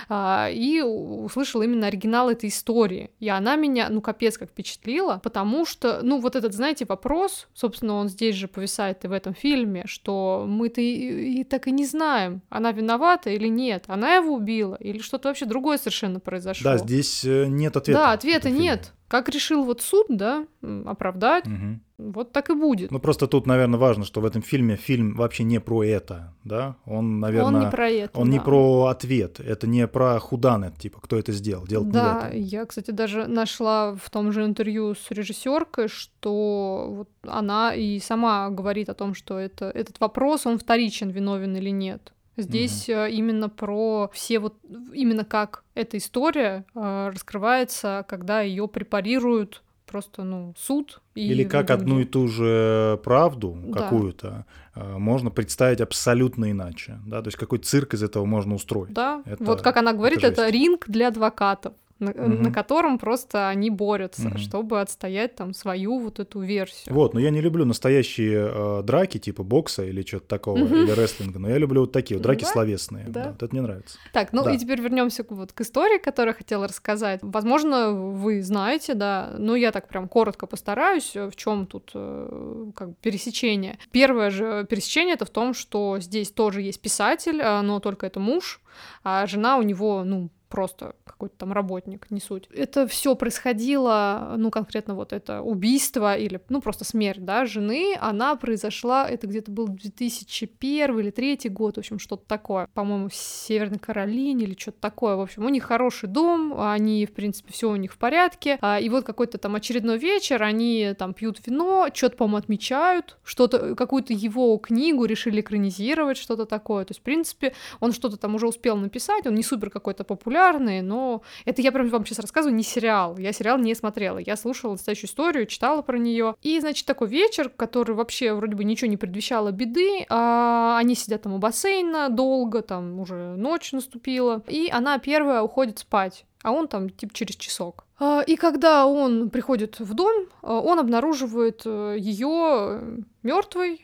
[0.09, 3.11] а, и услышала именно оригинал этой истории.
[3.19, 7.95] И она меня, ну, капец как впечатлила, потому что, ну, вот этот, знаете, вопрос, собственно,
[7.95, 11.85] он здесь же повисает и в этом фильме, что мы-то и, и так и не
[11.85, 16.71] знаем, она виновата или нет, она его убила, или что-то вообще другое совершенно произошло.
[16.71, 17.99] Да, здесь э, нет ответа.
[17.99, 18.93] Да, ответа нет.
[19.07, 20.45] Как решил вот суд, да,
[20.85, 21.81] оправдать, Мгм.
[21.97, 22.91] Вот так и будет.
[22.91, 26.75] Ну просто тут, наверное, важно, что в этом фильме фильм вообще не про это, да?
[26.85, 28.19] Он, наверное, он не про это.
[28.19, 28.43] он не да.
[28.43, 32.65] про ответ, это не про худанет, типа, кто это сделал, дело не в Да, я,
[32.65, 38.89] кстати, даже нашла в том же интервью с режиссеркой, что вот она и сама говорит
[38.89, 42.13] о том, что это, этот вопрос, он вторичен, виновен или нет.
[42.39, 44.53] Здесь э, именно про все вот,
[44.93, 51.01] именно как эта история э, раскрывается, когда ее препарируют просто, ну, суд.
[51.15, 51.81] И Или как люди.
[51.81, 53.79] одну и ту же правду Да.
[53.79, 57.21] какую-то э, можно представить абсолютно иначе, да?
[57.21, 58.93] То есть какой цирк из этого можно устроить.
[58.93, 62.43] Да, Это- вот как она говорит, это это, ринг для адвокатов, на, Мгм.
[62.43, 64.37] на котором просто они борются, Мгм.
[64.37, 66.93] чтобы отстоять там свою вот эту версию.
[66.93, 70.83] Вот, но я не люблю настоящие э, драки, типа бокса или что-то такого, Мгм.
[70.83, 73.05] или рестлинга, но я люблю вот такие вот драки Да, словесные.
[73.07, 73.23] да.
[73.23, 73.31] Да.
[73.31, 73.97] вот это мне нравится.
[74.13, 74.51] Так, ну Да.
[74.53, 77.19] и теперь вернемся к, вот, к истории, которую я хотела рассказать.
[77.23, 82.65] Возможно, вы знаете, да, но я так прям коротко постараюсь, э, в чем тут э,
[82.75, 83.77] как бы пересечение.
[83.91, 88.19] Первое же пересечение это в том, что здесь тоже есть писатель, э, но только это
[88.19, 88.61] муж,
[89.03, 92.47] а жена у него, ну, просто какой-то там работник, не суть.
[92.53, 98.35] Это все происходило, ну, конкретно вот это убийство или, ну, просто смерть, да, жены, она
[98.35, 103.79] произошла, это где-то был 2001 или 2003 год, в общем, что-то такое, по-моему, в Северной
[103.79, 107.75] Каролине или что-то такое, в общем, у них хороший дом, они, в принципе, все у
[107.75, 112.17] них в порядке, а, и вот какой-то там очередной вечер, они там пьют вино, что-то,
[112.17, 117.91] по-моему, отмечают, что-то, какую-то его книгу решили экранизировать, что-то такое, то есть, в принципе, он
[117.91, 120.36] что-то там уже успел написать, он не супер какой-то популярный,
[120.81, 124.71] но это я прям вам сейчас рассказываю не сериал, я сериал не смотрела, я слушала
[124.71, 128.97] настоящую историю, читала про нее, и, значит, такой вечер, который вообще вроде бы ничего не
[128.97, 134.97] предвещало беды, а они сидят там у бассейна долго, там уже ночь наступила, и она
[134.99, 137.85] первая уходит спать, а он там типа через часок.
[137.99, 143.03] А, И когда он приходит в дом, а, он обнаруживает ее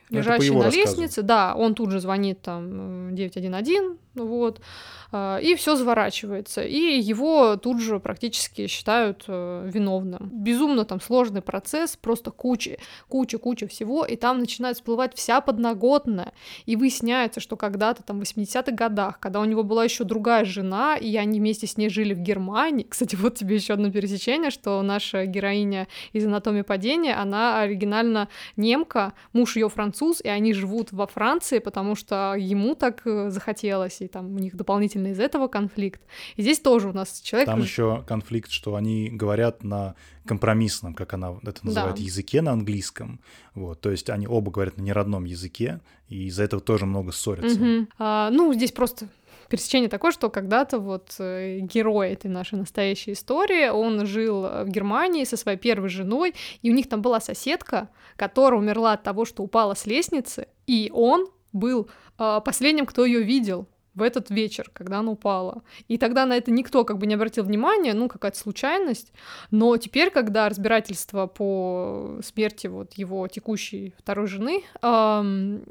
[0.10, 0.86] по лежащей его на рассказу.
[0.86, 1.22] лестнице.
[1.22, 4.62] Да, он тут же звонит там э, 911, вот,
[5.12, 6.64] а, и все заворачивается.
[6.64, 10.30] И его тут же практически считают э, виновным.
[10.32, 12.78] Безумно там сложный процесс, просто куча,
[13.08, 16.34] куча, куча всего, и там начинает всплывать вся подноготная.
[16.66, 20.96] И выясняется, что когда-то там в 80-х годах, когда у него была еще другая жена,
[20.96, 22.88] и они вместе с ней жили в Германии.
[22.90, 29.14] Кстати, вот тебе еще одно пересечение, что наша героиня из анатомии падения, она оригинально немка,
[29.34, 34.08] муж ее француз, и они живут во Франции, потому что ему так э, захотелось, и
[34.08, 36.02] там у них дополнительно из этого конфликт.
[36.36, 37.48] И здесь тоже у нас человек...
[37.48, 42.02] Там еще конфликт, что они говорят на компромиссном, как она это называет, Да.
[42.02, 43.20] языке на английском.
[43.56, 47.60] Вот, то есть они оба говорят на неродном языке, и из-за этого тоже много ссорятся.
[47.60, 47.90] Мгм.
[47.98, 49.08] А, ну, здесь просто
[49.50, 54.70] пересечение такое, что когда-то вот э, герой этой нашей настоящей истории, он жил э, в
[54.70, 59.26] Германии со своей первой женой, и у них там была соседка, которая умерла от того,
[59.26, 61.90] что упала с лестницы, и он был
[62.20, 65.62] э, последним, кто ее видел в этот вечер, когда она упала.
[65.88, 69.14] И тогда на это никто как бы не обратил внимания, ну, какая-то случайность.
[69.52, 75.64] Но теперь, когда разбирательство по смерти вот его текущей второй жены, ам,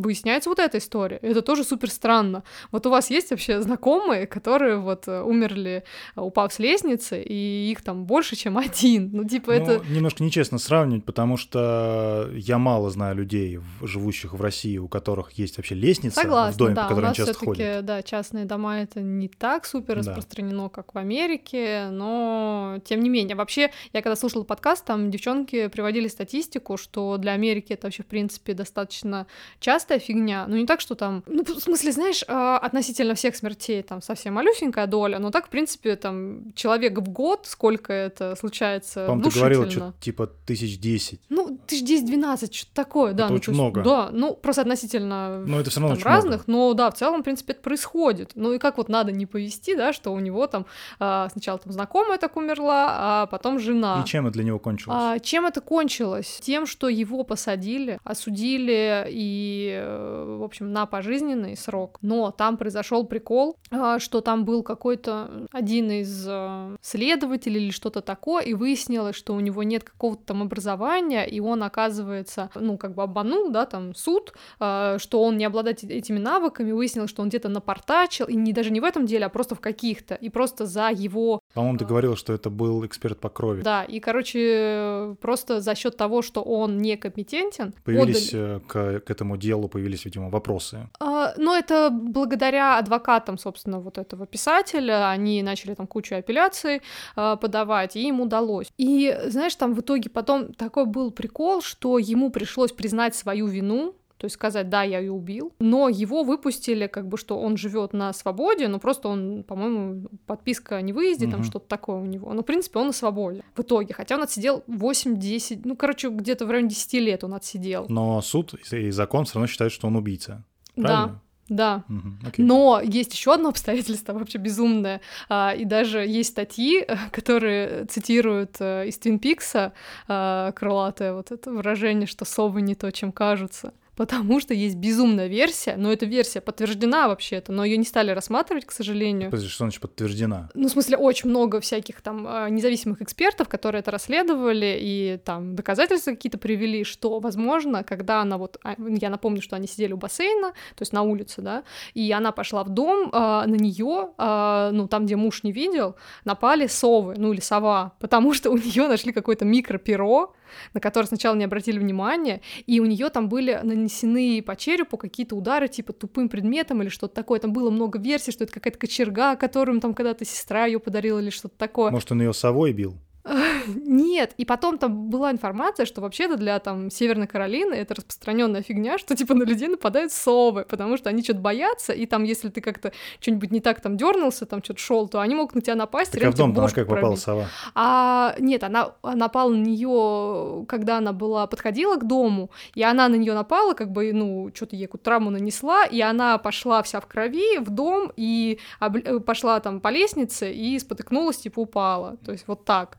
[0.00, 1.16] выясняется вот эта история.
[1.22, 2.42] Это тоже супер странно.
[2.70, 5.84] Вот у вас есть вообще знакомые, которые вот э, умерли,
[6.16, 9.10] э, упав с лестницы, и их там больше, чем один.
[9.12, 9.86] Ну, типа, Ну, это...
[9.88, 15.56] немножко нечестно сравнивать, потому что я мало знаю людей, живущих в России, у которых есть
[15.56, 17.84] вообще лестница Согласна, в доме, да, по которой они часто ходят.
[17.84, 20.00] да, частные дома это не так супер Да.
[20.00, 23.36] распространено, как в Америке, но тем не менее.
[23.36, 28.06] Вообще, я когда слушала подкаст, там девчонки приводили статистику, что для Америки это вообще, в
[28.06, 29.26] принципе, достаточно
[29.60, 30.46] часто частая фигня.
[30.48, 31.24] Ну, не так, что там...
[31.26, 35.48] Ну, в смысле, знаешь, а, относительно всех смертей там совсем малюсенькая доля, но так, в
[35.50, 41.20] принципе, там, человек в год, сколько это случается По-моему, ты говорила, что типа тысяч десять.
[41.28, 43.24] Ну, тысяч десять-двенадцать, что-то такое, да.
[43.24, 43.82] Это ну, очень много.
[43.82, 46.68] Да, ну, просто относительно но это все равно там, разных, много.
[46.68, 48.32] но да, в целом, в принципе, это происходит.
[48.34, 50.66] Ну, и как вот надо не повести, да, что у него там
[51.00, 54.02] а, сначала там знакомая так умерла, а потом жена.
[54.04, 54.98] И чем это для него кончилось?
[55.00, 56.38] А, чем это кончилось?
[56.40, 61.98] Тем, что его посадили, осудили и, э, в общем, на пожизненный срок.
[62.02, 68.00] Но там произошел прикол, а, что там был какой-то один из э, следователей или что-то
[68.00, 72.94] такое, и выяснилось, что у него нет какого-то там образования, и он, оказывается, ну, как
[72.94, 77.28] бы обманул, да, там, суд, а, что он не обладает этими навыками, выяснилось, что он
[77.28, 80.66] где-то напортачил, и не даже не в этом деле, а просто в каких-то, и просто
[80.66, 81.40] за его...
[81.54, 83.62] По-моему, ты говорил, что это был эксперт по крови.
[83.62, 87.74] Да, и, короче, просто за счет того, что он некомпетентен...
[87.84, 88.56] Появились отдали...
[88.56, 90.88] Э, к, к этому делу, появились, видимо, вопросы.
[91.00, 96.82] А, ну, это благодаря адвокатам, собственно, вот этого писателя, они начали там кучу апелляций
[97.16, 98.72] а, подавать, и им удалось.
[98.78, 103.94] И, знаешь, там в итоге потом такой был прикол, что ему пришлось признать свою вину,
[104.22, 107.92] то есть сказать, да, я ее убил, но его выпустили, как бы, что он живет
[107.92, 111.32] на свободе, но просто он, по-моему, подписка не выезде, угу.
[111.32, 112.32] там что-то такое у него.
[112.32, 116.46] Ну, в принципе, он на свободе в итоге, хотя он отсидел 8-10, ну, короче, где-то
[116.46, 117.86] в районе 10 лет он отсидел.
[117.88, 120.44] Но суд и закон все равно считают, что он убийца.
[120.76, 121.06] Правильно?
[121.08, 121.20] Да.
[121.48, 121.84] Да.
[121.88, 125.00] Угу, Но есть еще одно обстоятельство вообще безумное.
[125.28, 129.72] А, и даже есть статьи, которые цитируют а, из Твин Пикса
[130.06, 135.26] а, крылатое вот это выражение, что совы не то, чем кажутся потому что есть безумная
[135.26, 139.30] версия, но эта версия подтверждена вообще-то, но ее не стали рассматривать, к сожалению.
[139.30, 140.48] Подожди, что значит подтверждена?
[140.54, 145.54] Ну, в смысле, очень много всяких там а, независимых экспертов, которые это расследовали, и там
[145.54, 149.98] доказательства какие-то привели, что, возможно, когда она вот, а, я напомню, что они сидели у
[149.98, 151.64] бассейна, то есть на улице, да,
[151.94, 156.66] и она пошла в дом, а, на нее, ну, там, где муж не видел, напали
[156.66, 160.34] совы, ну, или сова, потому что у нее нашли какое-то микроперо,
[160.74, 165.36] на который сначала не обратили внимания, и у нее там были нанесены по черепу какие-то
[165.36, 167.40] удары, типа тупым предметом или что-то такое.
[167.40, 171.30] Там было много версий, что это какая-то кочерга, которым там когда-то сестра ее подарила или
[171.30, 171.90] что-то такое.
[171.90, 172.96] Может, он ее совой бил?
[173.66, 178.98] Нет, и потом там была информация, что вообще-то для там Северной Каролины это распространенная фигня,
[178.98, 182.60] что типа на людей нападают совы, потому что они что-то боятся, и там, если ты
[182.60, 186.12] как-то что-нибудь не так там дернулся, там что-то шел, то они могут на тебя напасть.
[186.12, 187.46] Так а в дом как попала сова?
[187.74, 193.08] А нет, она, она напала на нее, когда она была подходила к дому, и она
[193.08, 197.00] на нее напала, как бы, ну, что-то ей какую-то травму нанесла, и она пошла вся
[197.00, 198.96] в крови в дом и об...
[198.96, 202.98] Э, пошла там по лестнице и спотыкнулась, типа упала, то есть вот так.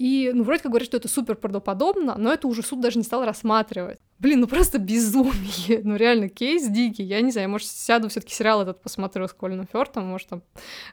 [0.00, 3.04] И, ну, вроде как говорят, что это супер правдоподобно, но это уже суд даже не
[3.04, 3.98] стал рассматривать.
[4.18, 5.82] Блин, ну просто безумие.
[5.84, 7.02] Ну реально кейс дикий.
[7.02, 10.42] Я не знаю, может, сяду все таки сериал этот посмотрю с Колином Фёртом, может, там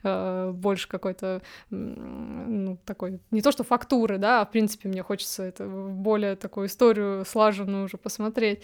[0.03, 5.43] э, больше какой-то, ну, такой, не то что фактуры, да, а в принципе мне хочется
[5.43, 8.59] это более такую историю слаженную уже посмотреть.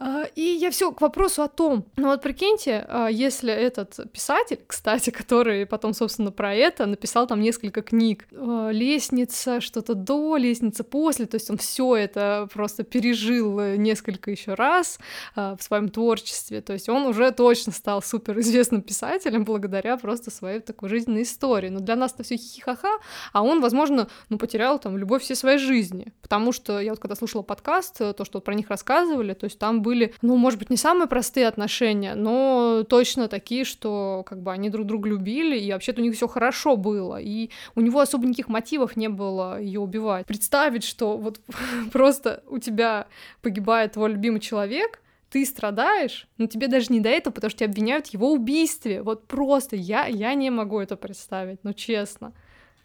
[0.00, 4.60] А, и я все к вопросу о том, ну вот прикиньте, а, если этот писатель,
[4.64, 10.82] кстати, который потом, собственно, про это написал там несколько книг, а, лестница, что-то до, лестница
[10.82, 14.98] после, то есть он все это просто пережил несколько еще раз
[15.36, 20.60] в своем творчестве, то есть он уже точно стал супер известным писателем благодаря просто своей
[20.60, 21.68] такой жизненной истории.
[21.68, 22.88] Но для нас это все хихихаха,
[23.32, 27.14] а он, возможно, ну потерял там любовь всей своей жизни, потому что я вот когда
[27.14, 30.76] слушала подкаст, то, что про них рассказывали, то есть там были, ну, может быть, не
[30.76, 36.00] самые простые отношения, но точно такие, что как бы они друг друга любили, и вообще-то
[36.00, 40.26] у них все хорошо было, и у него особо никаких мотивов не было ее убивать.
[40.26, 41.40] Представить, что вот
[41.92, 43.06] просто у тебя
[43.42, 45.00] погибает твой любимый человек,
[45.30, 49.02] ты страдаешь, но тебе даже не до этого, потому что тебя обвиняют в его убийстве.
[49.02, 52.32] Вот просто я, я не могу это представить, ну честно.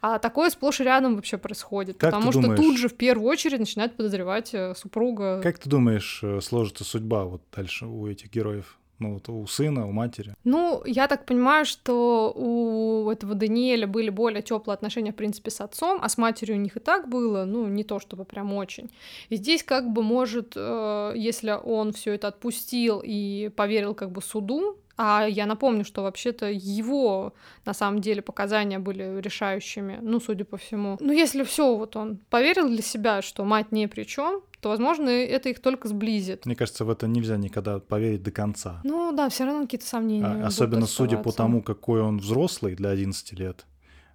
[0.01, 1.97] А такое сплошь и рядом вообще происходит.
[1.97, 5.39] Как потому что думаешь, тут же в первую очередь начинают подозревать э, супруга.
[5.41, 8.77] Как ты думаешь, э, сложится судьба вот дальше у этих героев?
[9.03, 10.33] Ну, вот у сына, у матери.
[10.45, 15.59] Ну, я так понимаю, что у этого Даниэля были более теплые отношения, в принципе, с
[15.59, 18.89] отцом, а с матерью у них и так было, ну, не то чтобы прям очень.
[19.27, 24.21] И здесь как бы может, э, если он все это отпустил и поверил как бы
[24.21, 27.33] суду, а я напомню, что вообще-то его
[27.65, 30.97] на самом деле показания были решающими, ну, судя по всему.
[31.01, 35.09] Ну, если все, вот он поверил для себя, что мать не при чем, то, возможно,
[35.09, 36.45] это их только сблизит.
[36.45, 38.79] Мне кажется, в это нельзя никогда поверить до конца.
[38.85, 40.25] Ну да, все равно какие-то сомнения.
[40.25, 43.65] А, особенно судя по тому, какой он взрослый для 11 лет.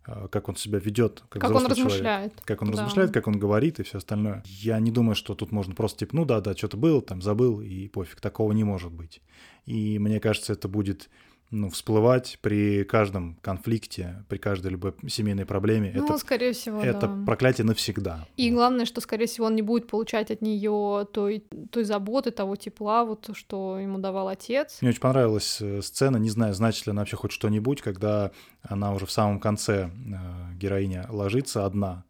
[0.06, 2.32] а, как он себя ведет, как, как он размышляет.
[2.32, 2.72] Человек, как он да.
[2.72, 4.42] размышляет, как он говорит и все остальное.
[4.46, 7.60] Я не думаю, что тут можно просто типа, ну да, да, что-то было, там забыл
[7.60, 8.20] и пофиг.
[8.20, 9.20] Такого не может быть.
[9.66, 11.10] И мне кажется, это будет
[11.50, 15.92] ну, всплывать при каждом конфликте, при каждой любой семейной проблеме.
[15.94, 17.24] Ну, это, скорее всего, Это да.
[17.24, 18.26] проклятие навсегда.
[18.36, 18.56] И вот.
[18.56, 23.04] главное, что, скорее всего, он не будет получать от нее той, той заботы, того тепла,
[23.04, 24.78] вот, что ему давал отец.
[24.82, 28.30] Мне очень понравилась э, сцена, не знаю, значит ли она вообще хоть что-нибудь, когда
[28.62, 32.04] она уже в самом конце, э, героиня, ложится одна,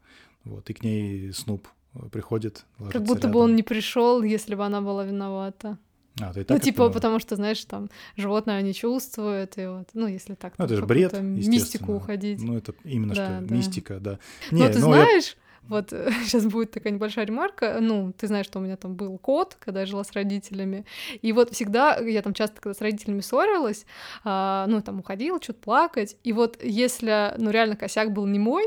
[0.44, 1.68] вот, и к ней Снуп
[2.10, 2.64] приходит.
[2.90, 3.32] Как будто рядом.
[3.32, 5.78] бы он не пришел, если бы она была виновата.
[6.20, 10.06] А, ты ну, так типа, потому что, знаешь, там животное не чувствует, и вот, ну,
[10.06, 12.40] если так, ну, это же бред, мистику уходить.
[12.42, 13.54] Ну, это именно да, что, да.
[13.54, 14.18] мистика, да.
[14.50, 15.47] Не, но ты знаешь, я...
[15.62, 15.90] вот
[16.24, 19.80] сейчас будет такая небольшая ремарка, ну, ты знаешь, что у меня там был кот, когда
[19.80, 20.84] я жила с родителями,
[21.22, 23.86] и вот всегда, я там часто, когда с родителями ссорилась,
[24.24, 28.64] а, ну, там уходила, что-то плакать, и вот если, ну, реально косяк был не мой,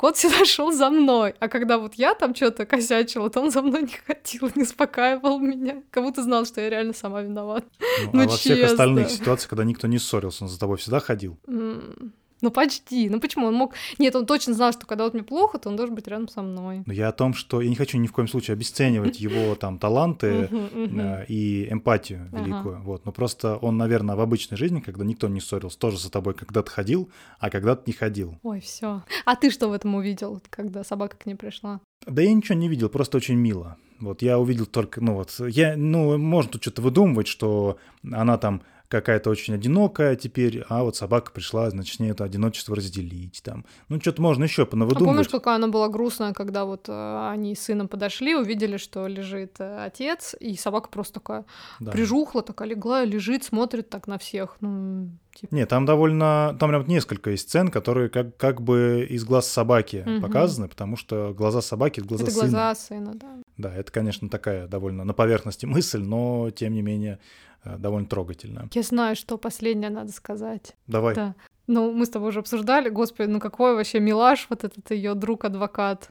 [0.00, 1.34] кот всегда шел за мной.
[1.40, 5.38] А когда вот я там что-то косячила, то он за мной не ходил, не успокаивал
[5.38, 5.82] меня.
[5.90, 7.66] Как будто знал, что я реально сама виновата.
[7.78, 11.00] Ну, ну а во всех остальных ситуациях, когда никто не ссорился, он за тобой всегда
[11.00, 11.38] ходил?
[11.46, 12.12] Mm.
[12.42, 13.08] Ну, почти.
[13.08, 13.46] Ну, почему?
[13.46, 13.74] Он мог...
[13.98, 16.42] Нет, он точно знал, что когда вот мне плохо, то он должен быть рядом со
[16.42, 16.82] мной.
[16.86, 17.60] Но я о том, что...
[17.60, 22.82] Я не хочу ни в коем случае обесценивать его там таланты э, и эмпатию великую.
[22.82, 23.04] Вот.
[23.04, 26.70] Но просто он, наверное, в обычной жизни, когда никто не ссорился, тоже за тобой когда-то
[26.70, 28.38] ходил, а когда-то не ходил.
[28.42, 29.02] Ой, все.
[29.24, 31.80] А ты что в этом увидел, когда собака к ней пришла?
[32.06, 33.76] Да я ничего не видел, просто очень мило.
[34.00, 37.76] Вот я увидел только, ну вот, я, ну, можно тут что-то выдумывать, что
[38.10, 42.74] она там какая-то очень одинокая теперь, а вот собака пришла, значит, с ней это одиночество
[42.74, 43.64] разделить там.
[43.88, 45.08] Ну, что-то можно еще понавыдумывать.
[45.08, 49.06] А помнишь, какая она была грустная, когда вот э, они с сыном подошли, увидели, что
[49.06, 51.44] лежит э, отец, и собака просто такая
[51.78, 51.92] да.
[51.92, 54.56] прижухла, такая легла, лежит, смотрит так на всех.
[54.60, 55.54] Ну, типа...
[55.54, 60.04] Нет, там довольно, там прям несколько есть сцен, которые как, как бы из глаз собаки
[60.04, 60.20] угу.
[60.20, 62.42] показаны, потому что глаза собаки— это глаза это сына.
[62.48, 63.28] глаза сына, да.
[63.60, 67.18] Да, это, конечно, такая довольно на поверхности мысль, но, тем не менее,
[67.64, 68.68] Э, довольно трогательно.
[68.72, 70.76] Я знаю, что последнее надо сказать.
[70.86, 71.14] Давай.
[71.14, 71.34] Да.
[71.66, 76.10] Ну, мы с тобой уже обсуждали, господи, ну какой вообще милаш вот этот ее друг-адвокат.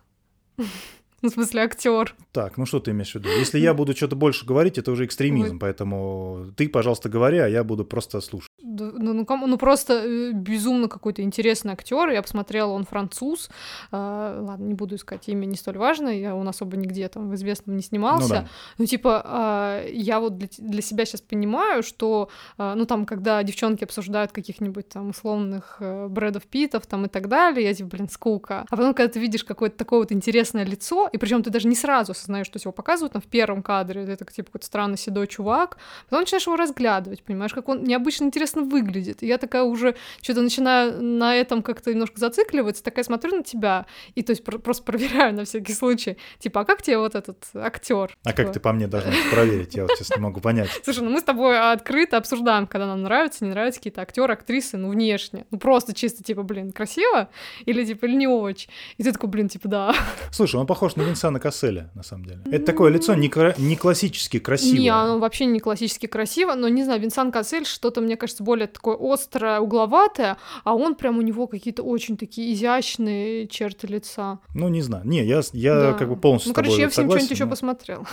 [1.21, 2.15] Ну, в смысле, актер.
[2.31, 3.29] Так, ну что ты имеешь в виду?
[3.29, 7.63] Если я буду что-то больше говорить, это уже экстремизм, поэтому ты, пожалуйста, говори, а я
[7.63, 8.49] буду просто слушать.
[8.61, 12.09] Да, ну, ну, ну, просто э, безумно какой-то интересный актер.
[12.09, 13.49] Я посмотрела, он француз.
[13.91, 16.09] А, ладно, не буду искать имя, не столь важно.
[16.09, 18.27] Я, он особо нигде там в известном не снимался.
[18.27, 18.47] Ну, да.
[18.77, 23.41] ну типа, а, я вот для, для себя сейчас понимаю, что, а, ну, там, когда
[23.43, 28.09] девчонки обсуждают каких-нибудь там условных а, Брэдов Питов там и так далее, я типа, блин,
[28.09, 28.65] скука.
[28.69, 31.75] А потом, когда ты видишь какое-то такое вот интересное лицо, и причем ты даже не
[31.75, 35.77] сразу осознаешь, что его показывают там в первом кадре, это типа какой-то странный седой чувак,
[36.09, 40.41] потом начинаешь его разглядывать, понимаешь, как он необычно интересно выглядит, и я такая уже что-то
[40.41, 43.85] начинаю на этом как-то немножко зацикливаться, такая смотрю на тебя,
[44.15, 48.15] и то есть просто проверяю на всякий случай, типа, а как тебе вот этот актер?
[48.23, 48.43] А типа...
[48.43, 49.75] как ты по мне должна проверить?
[49.75, 50.69] Я вот сейчас не могу понять.
[50.83, 54.77] Слушай, ну мы с тобой открыто обсуждаем, когда нам нравятся, не нравятся какие-то актеры, актрисы,
[54.77, 57.29] ну внешне, ну просто чисто типа, блин, красиво
[57.65, 59.95] или типа или не очень, и ты такой, блин, типа, да.
[60.31, 62.41] Слушай, он похож на Винсана Касселя, на самом деле.
[62.51, 64.79] Это такое лицо не, не классически красивое.
[64.79, 68.67] Не, оно вообще не классически красиво, но не знаю, Винсан Кассель что-то, мне кажется, более
[68.67, 74.39] такое острое, угловатое, а он прям у него какие-то очень такие изящные черты лица.
[74.53, 75.07] Ну, не знаю.
[75.07, 75.93] Не, я, я да.
[75.93, 77.33] как бы полностью Ну, короче, я всем что-нибудь но...
[77.33, 78.07] еще посмотрел.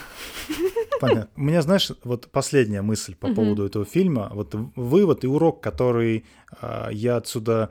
[1.01, 1.29] Понятно.
[1.37, 6.25] У меня, знаешь, вот последняя мысль по поводу этого фильма, вот вывод и урок, который
[6.61, 7.71] а, я отсюда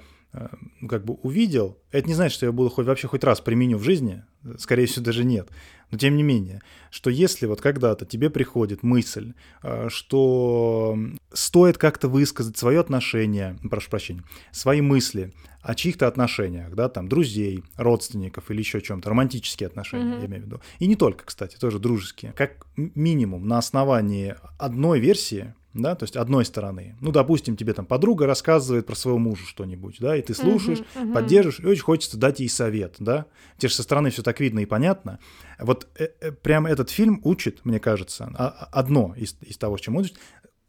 [0.88, 3.84] как бы увидел, это не значит, что я буду хоть вообще хоть раз применю в
[3.84, 4.24] жизни,
[4.58, 5.50] скорее всего, даже нет.
[5.92, 9.34] Но тем не менее, что если вот когда-то тебе приходит мысль,
[9.64, 10.98] э, что
[11.32, 17.64] стоит как-то высказать свое отношение, прошу прощения, свои мысли о чьих-то отношениях, да, там, друзей,
[17.76, 20.22] родственников или еще чем-то, романтические отношения, mm-hmm.
[20.22, 20.62] я имею в виду.
[20.80, 22.34] И не только, кстати, тоже дружеские.
[22.34, 26.96] Как минимум на основании одной версии да, то есть одной стороны.
[27.02, 31.04] Ну, допустим, тебе там подруга рассказывает про своего мужа что-нибудь, да, и ты слушаешь, uh-huh,
[31.04, 31.14] uh-huh.
[31.14, 33.26] поддерживаешь, и очень хочется дать ей совет, да.
[33.58, 35.20] Тебе же со стороны все так видно и понятно.
[35.60, 39.98] Вот э, э, прям этот фильм учит, мне кажется, а, одно из, из того, чем
[39.98, 40.18] учит,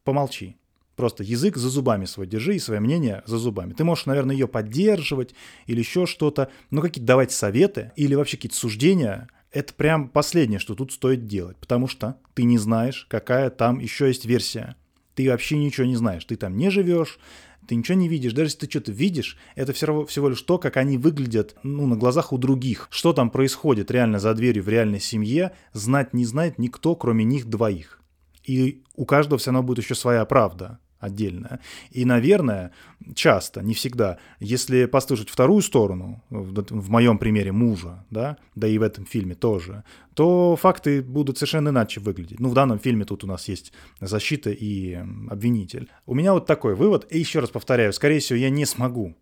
[0.03, 0.57] помолчи.
[0.97, 3.75] Просто язык за зубами свой держи и свое мнение за зубами.
[3.75, 5.35] Ты можешь, наверное, ее поддерживать
[5.67, 10.75] или еще что-то, но какие-то давать советы или вообще какие-то суждения, это прям последнее, что
[10.75, 14.75] тут стоит делать, потому что ты не знаешь, какая там еще есть версия
[15.17, 17.19] ты вообще ничего не знаешь, ты там не живешь,
[17.67, 18.35] ты ничего не видишь.
[18.35, 21.97] Даже если ты что-то видишь, это все всего лишь то, как они выглядят ну, на
[21.97, 22.87] глазах у других.
[22.91, 27.47] Что там происходит реально за дверью в реальной семье, знать не знает никто, кроме них
[27.47, 28.01] двоих.
[28.45, 30.79] И у каждого все равно будет еще своя правда.
[30.99, 31.61] Отдельная.
[31.91, 32.73] И, наверное,
[33.15, 38.83] часто, не всегда, если послушать вторую сторону, в, моем примере мужа, да, да и в
[38.83, 39.85] этом фильме тоже,
[40.15, 42.41] то факты будут совершенно иначе выглядеть.
[42.41, 44.95] Ну, в данном фильме тут у нас есть защита и
[45.29, 45.91] обвинитель.
[46.07, 49.15] У меня вот такой вывод, и еще раз повторяю, скорее всего, я не смогу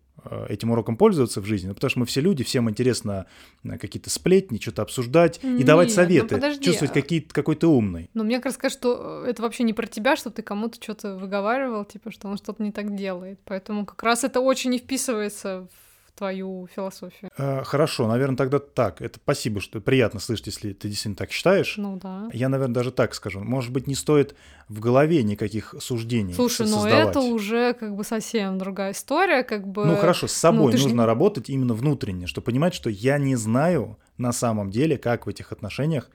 [0.49, 3.25] этим уроком пользоваться в жизни, ну, потому что мы все люди, всем интересно
[3.63, 7.55] э, какие-то сплетни, что-то обсуждать и Нет, давать ну советы, подожди, чувствовать а- какие какой
[7.55, 8.09] то умный.
[8.13, 12.11] Но мне кажется, что это вообще не про тебя, что ты кому-то что-то выговаривал, типа,
[12.11, 13.39] что он что-то не так делает.
[13.45, 15.84] Поэтому как раз это очень не вписывается в
[16.15, 17.29] твою философию.
[17.37, 19.01] Э, Хорошо, наверное, тогда так.
[19.01, 21.75] Это спасибо, что приятно слышать, если ты действительно так считаешь.
[21.77, 22.29] Ну да.
[22.33, 23.41] Я, наверное, даже так скажу.
[23.41, 24.35] Может быть, не стоит
[24.69, 27.09] в голове никаких суждений Слушай, ну создавать.
[27.09, 29.85] это уже как бы совсем другая история, как бы.
[29.85, 33.35] Ну хорошо, с собой ж нужно не- работать именно внутренне, чтобы понимать, что я не
[33.35, 36.09] знаю на самом деле, как в этих отношениях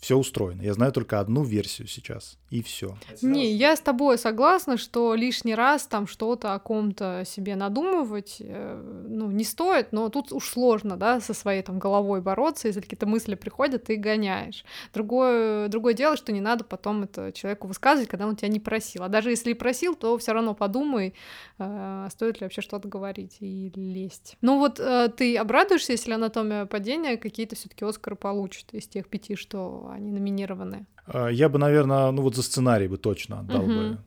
[0.00, 0.62] все устроено.
[0.62, 2.96] Я знаю только одну версию сейчас, и все.
[3.20, 9.04] Не, я с тобой согласна, что лишний раз там что-то о ком-то себе надумывать, э,
[9.08, 13.06] ну, не стоит, но тут уж сложно, да, со своей там головой бороться, если какие-то
[13.06, 14.64] мысли приходят, ты гоняешь.
[14.94, 19.02] Другое, другое дело, что не надо потом это человеку высказывать, когда он тебя не просил.
[19.02, 21.12] А даже если и просил, то все равно подумай,
[21.58, 24.38] э, стоит ли вообще что-то говорить и лезть.
[24.40, 29.36] Ну вот э, ты обрадуешься, если анатомия падения какие-то все-таки Оскары получит из тех пяти,
[29.36, 30.86] что они номинированы.
[31.06, 33.98] А, Я бы, наверное, ну вот за сценарий бы точно отдал бы.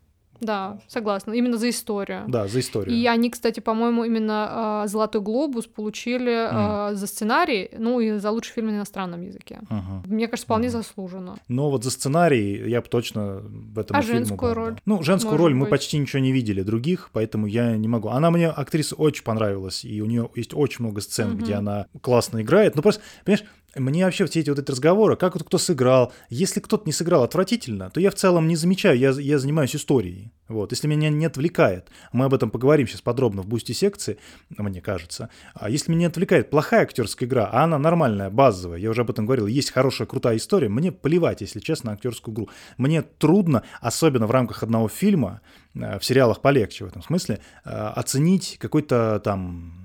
[0.43, 1.33] Да, согласна.
[1.33, 2.23] Именно за историю.
[2.27, 2.95] Да, за историю.
[2.95, 4.47] И они, кстати, по-моему, именно
[4.83, 9.59] а, Золотой глобус получили а, за сценарий, ну и за лучший фильм на иностранном языке.
[9.69, 10.03] Ага.
[10.05, 10.77] Мне кажется, вполне Мгм.
[10.77, 11.35] заслуженно.
[11.47, 14.67] Но вот за сценарий я бы точно в этом А женскую бы роль?
[14.73, 14.79] отдал.
[14.85, 15.69] Ну, женскую роль мы быть.
[15.71, 18.09] почти ничего не видели других, поэтому я не могу.
[18.09, 21.37] Она мне, актриса, очень понравилась, и у нее есть очень много сцен, Мгм.
[21.39, 22.75] где она классно играет.
[22.75, 26.59] Ну, просто, понимаешь, мне вообще все эти вот эти разговоры, как вот кто сыграл, если
[26.59, 30.31] кто-то не сыграл отвратительно, то я в целом не замечаю, я, я занимаюсь историей.
[30.49, 34.17] Вот, если меня не отвлекает, мы об этом поговорим сейчас подробно в бусте секции,
[34.49, 35.29] мне кажется.
[35.53, 39.09] А если меня не отвлекает плохая актерская игра, а она нормальная, базовая, я уже об
[39.09, 42.49] этом говорил, есть хорошая, крутая история, мне плевать, если честно, на актерскую игру.
[42.77, 45.41] Мне трудно, особенно в рамках одного фильма,
[45.75, 49.79] э, в сериалах полегче в этом смысле, э, оценить какой-то там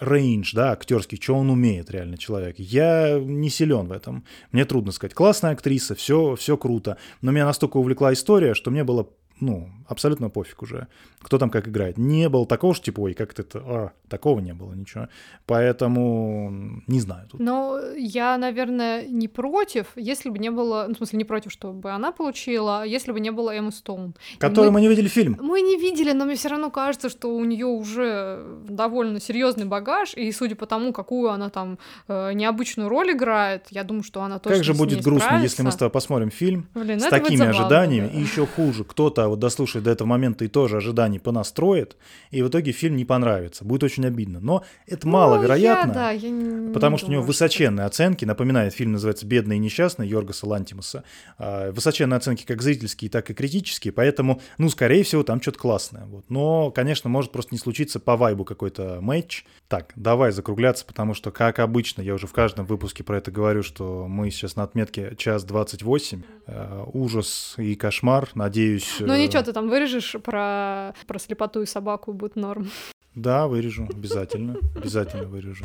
[0.00, 2.56] рейндж, да, актерский, что он умеет реально человек.
[2.58, 4.24] Я не силен в этом.
[4.52, 5.14] Мне трудно сказать.
[5.14, 6.96] Классная актриса, все, все круто.
[7.20, 9.08] Но меня настолько увлекла история, что мне было
[9.40, 10.86] ну, абсолютно пофиг уже,
[11.20, 11.98] кто там как играет.
[11.98, 15.08] Не было такого, что типа, ой, как это, а, такого не было, ничего.
[15.46, 16.50] Поэтому
[16.86, 17.40] не знаю тут.
[17.40, 21.90] Но я, наверное, не против, если бы не было, ну, в смысле, не против, чтобы
[21.90, 24.14] она получила, а если бы не было Эммы Стоун.
[24.34, 25.38] И Который мы- мы не видели фильм.
[25.40, 30.14] Мы не видели, но мне все равно кажется, что у нее уже довольно серьезный багаж,
[30.14, 31.78] и судя по тому, какую она там
[32.08, 35.70] э, необычную роль играет, я думаю, что она точно Как же будет грустно, если мы
[35.70, 35.78] с справится.
[35.78, 38.18] тобой посмотрим фильм Блин, с такими ожиданиями, да.
[38.18, 41.96] и еще хуже, кто-то вот дослушает до этого момента и тоже ожиданий понастроит,
[42.30, 43.64] и в итоге фильм не понравится.
[43.64, 44.40] Будет очень обидно.
[44.40, 45.88] Но это Ну, маловероятно.
[45.88, 48.24] я, да, я не Потому что у него думаю, высоченные оценки.
[48.24, 51.04] Напоминает, фильм называется «Бедный и несчастный» Йоргаса Лантимуса.
[51.38, 53.92] А, Высоченные оценки как зрительские, так и критические.
[53.92, 56.04] Поэтому, ну, скорее всего, там что-то классное.
[56.06, 56.24] Вот.
[56.30, 59.44] Но, конечно, может просто не случиться по вайбу какой-то матч.
[59.68, 63.62] Так, давай закругляться, потому что, как обычно, я уже в каждом выпуске про это говорю,
[63.62, 66.22] что мы сейчас на отметке час 28.
[66.46, 68.28] Э, ужас и кошмар.
[68.34, 69.00] Надеюсь...
[69.14, 72.68] Ну э, ничего, ты там вырежешь про, про слепоту и собаку, будет норм.
[73.14, 73.86] Да, вырежу.
[73.88, 74.56] Обязательно.
[74.74, 75.64] Обязательно вырежу.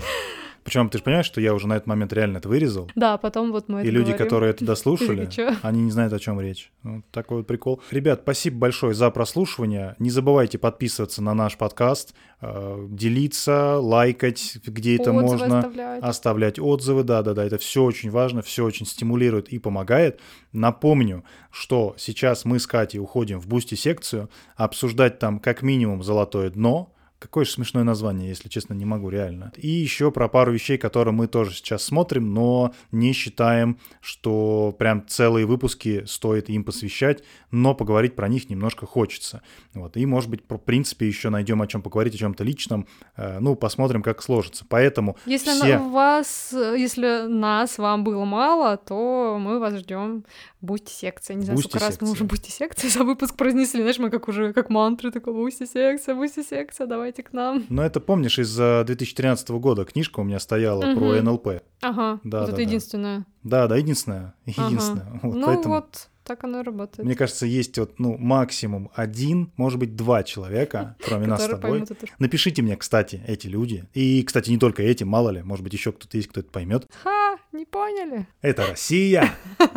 [0.70, 2.92] Причем ты же понимаешь, что я уже на этот момент реально это вырезал.
[2.94, 4.18] Да, потом вот мы И люди, говорим.
[4.24, 5.28] которые это дослушали,
[5.64, 6.72] они не знают, о чем речь.
[6.84, 7.82] Вот такой вот прикол.
[7.90, 9.96] Ребят, спасибо большое за прослушивание.
[9.98, 16.04] Не забывайте подписываться на наш подкаст, э, делиться, лайкать, где это Отзывы можно, оставлять.
[16.04, 17.04] оставлять отзывы.
[17.04, 20.20] Да-да-да, это все очень важно, все очень стимулирует и помогает.
[20.52, 26.94] Напомню, что сейчас мы с Катей уходим в бусти-секцию, обсуждать там как минимум золотое дно,
[27.20, 29.52] Какое же смешное название, если честно, не могу реально.
[29.58, 35.06] И еще про пару вещей, которые мы тоже сейчас смотрим, но не считаем, что прям
[35.06, 39.42] целые выпуски стоит им посвящать, но поговорить про них немножко хочется.
[39.74, 39.98] Вот.
[39.98, 42.88] И, может быть, в принципе, еще найдем о чем поговорить, о чем-то личном.
[43.18, 44.66] Э, Ну, посмотрим, как сложится.
[44.70, 45.78] Поэтому Если все...
[45.78, 50.24] вас, если нас вам было мало, то мы вас ждем
[50.62, 51.36] Boosty секция.
[51.36, 52.14] Не знаю, Boosty сколько раз мы секция.
[52.14, 53.82] уже Boosty секция за выпуск произнесли.
[53.82, 57.66] Знаешь, мы как уже как мантры такой Boosty секция, Boosty секция, давайте к нам.
[57.70, 61.26] Но это, помнишь, из э, 2013 года книжка у меня стояла про Мгм.
[61.26, 61.48] НЛП.
[61.82, 62.62] Ага, Да, вот да, это да.
[62.62, 63.26] единственное.
[63.44, 64.34] Да, да, единственное.
[64.58, 64.68] Ага.
[64.68, 65.20] Единственное.
[65.24, 65.76] Вот, ну поэтому...
[65.76, 67.04] вот, так оно и работает.
[67.06, 71.84] Мне кажется, есть вот, ну, максимум один, может быть, два человека, кроме нас с тобой.
[72.20, 73.86] Напишите мне, кстати, эти люди.
[73.96, 76.88] И, кстати, не только эти, мало ли, может быть, еще кто-то есть, кто это поймет.
[77.04, 77.30] Ха!
[77.52, 78.28] Не поняли?
[78.42, 79.32] Это Россия!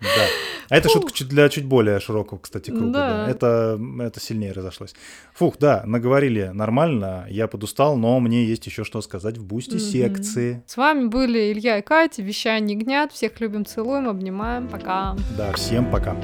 [0.00, 0.26] Да.
[0.70, 3.26] А это шутка для чуть более широкого, кстати, круга.
[3.28, 4.94] Это, это сильнее разошлось.
[5.34, 7.26] Фух, да, наговорили нормально.
[7.28, 10.62] Я подустал, но мне есть еще что сказать в бусте секции.
[10.66, 13.12] С вами были Илья и Катя, вещание гнят.
[13.12, 14.68] Всех любим, целуем, обнимаем.
[14.68, 15.16] Пока.
[15.36, 16.14] Да, Всем пока.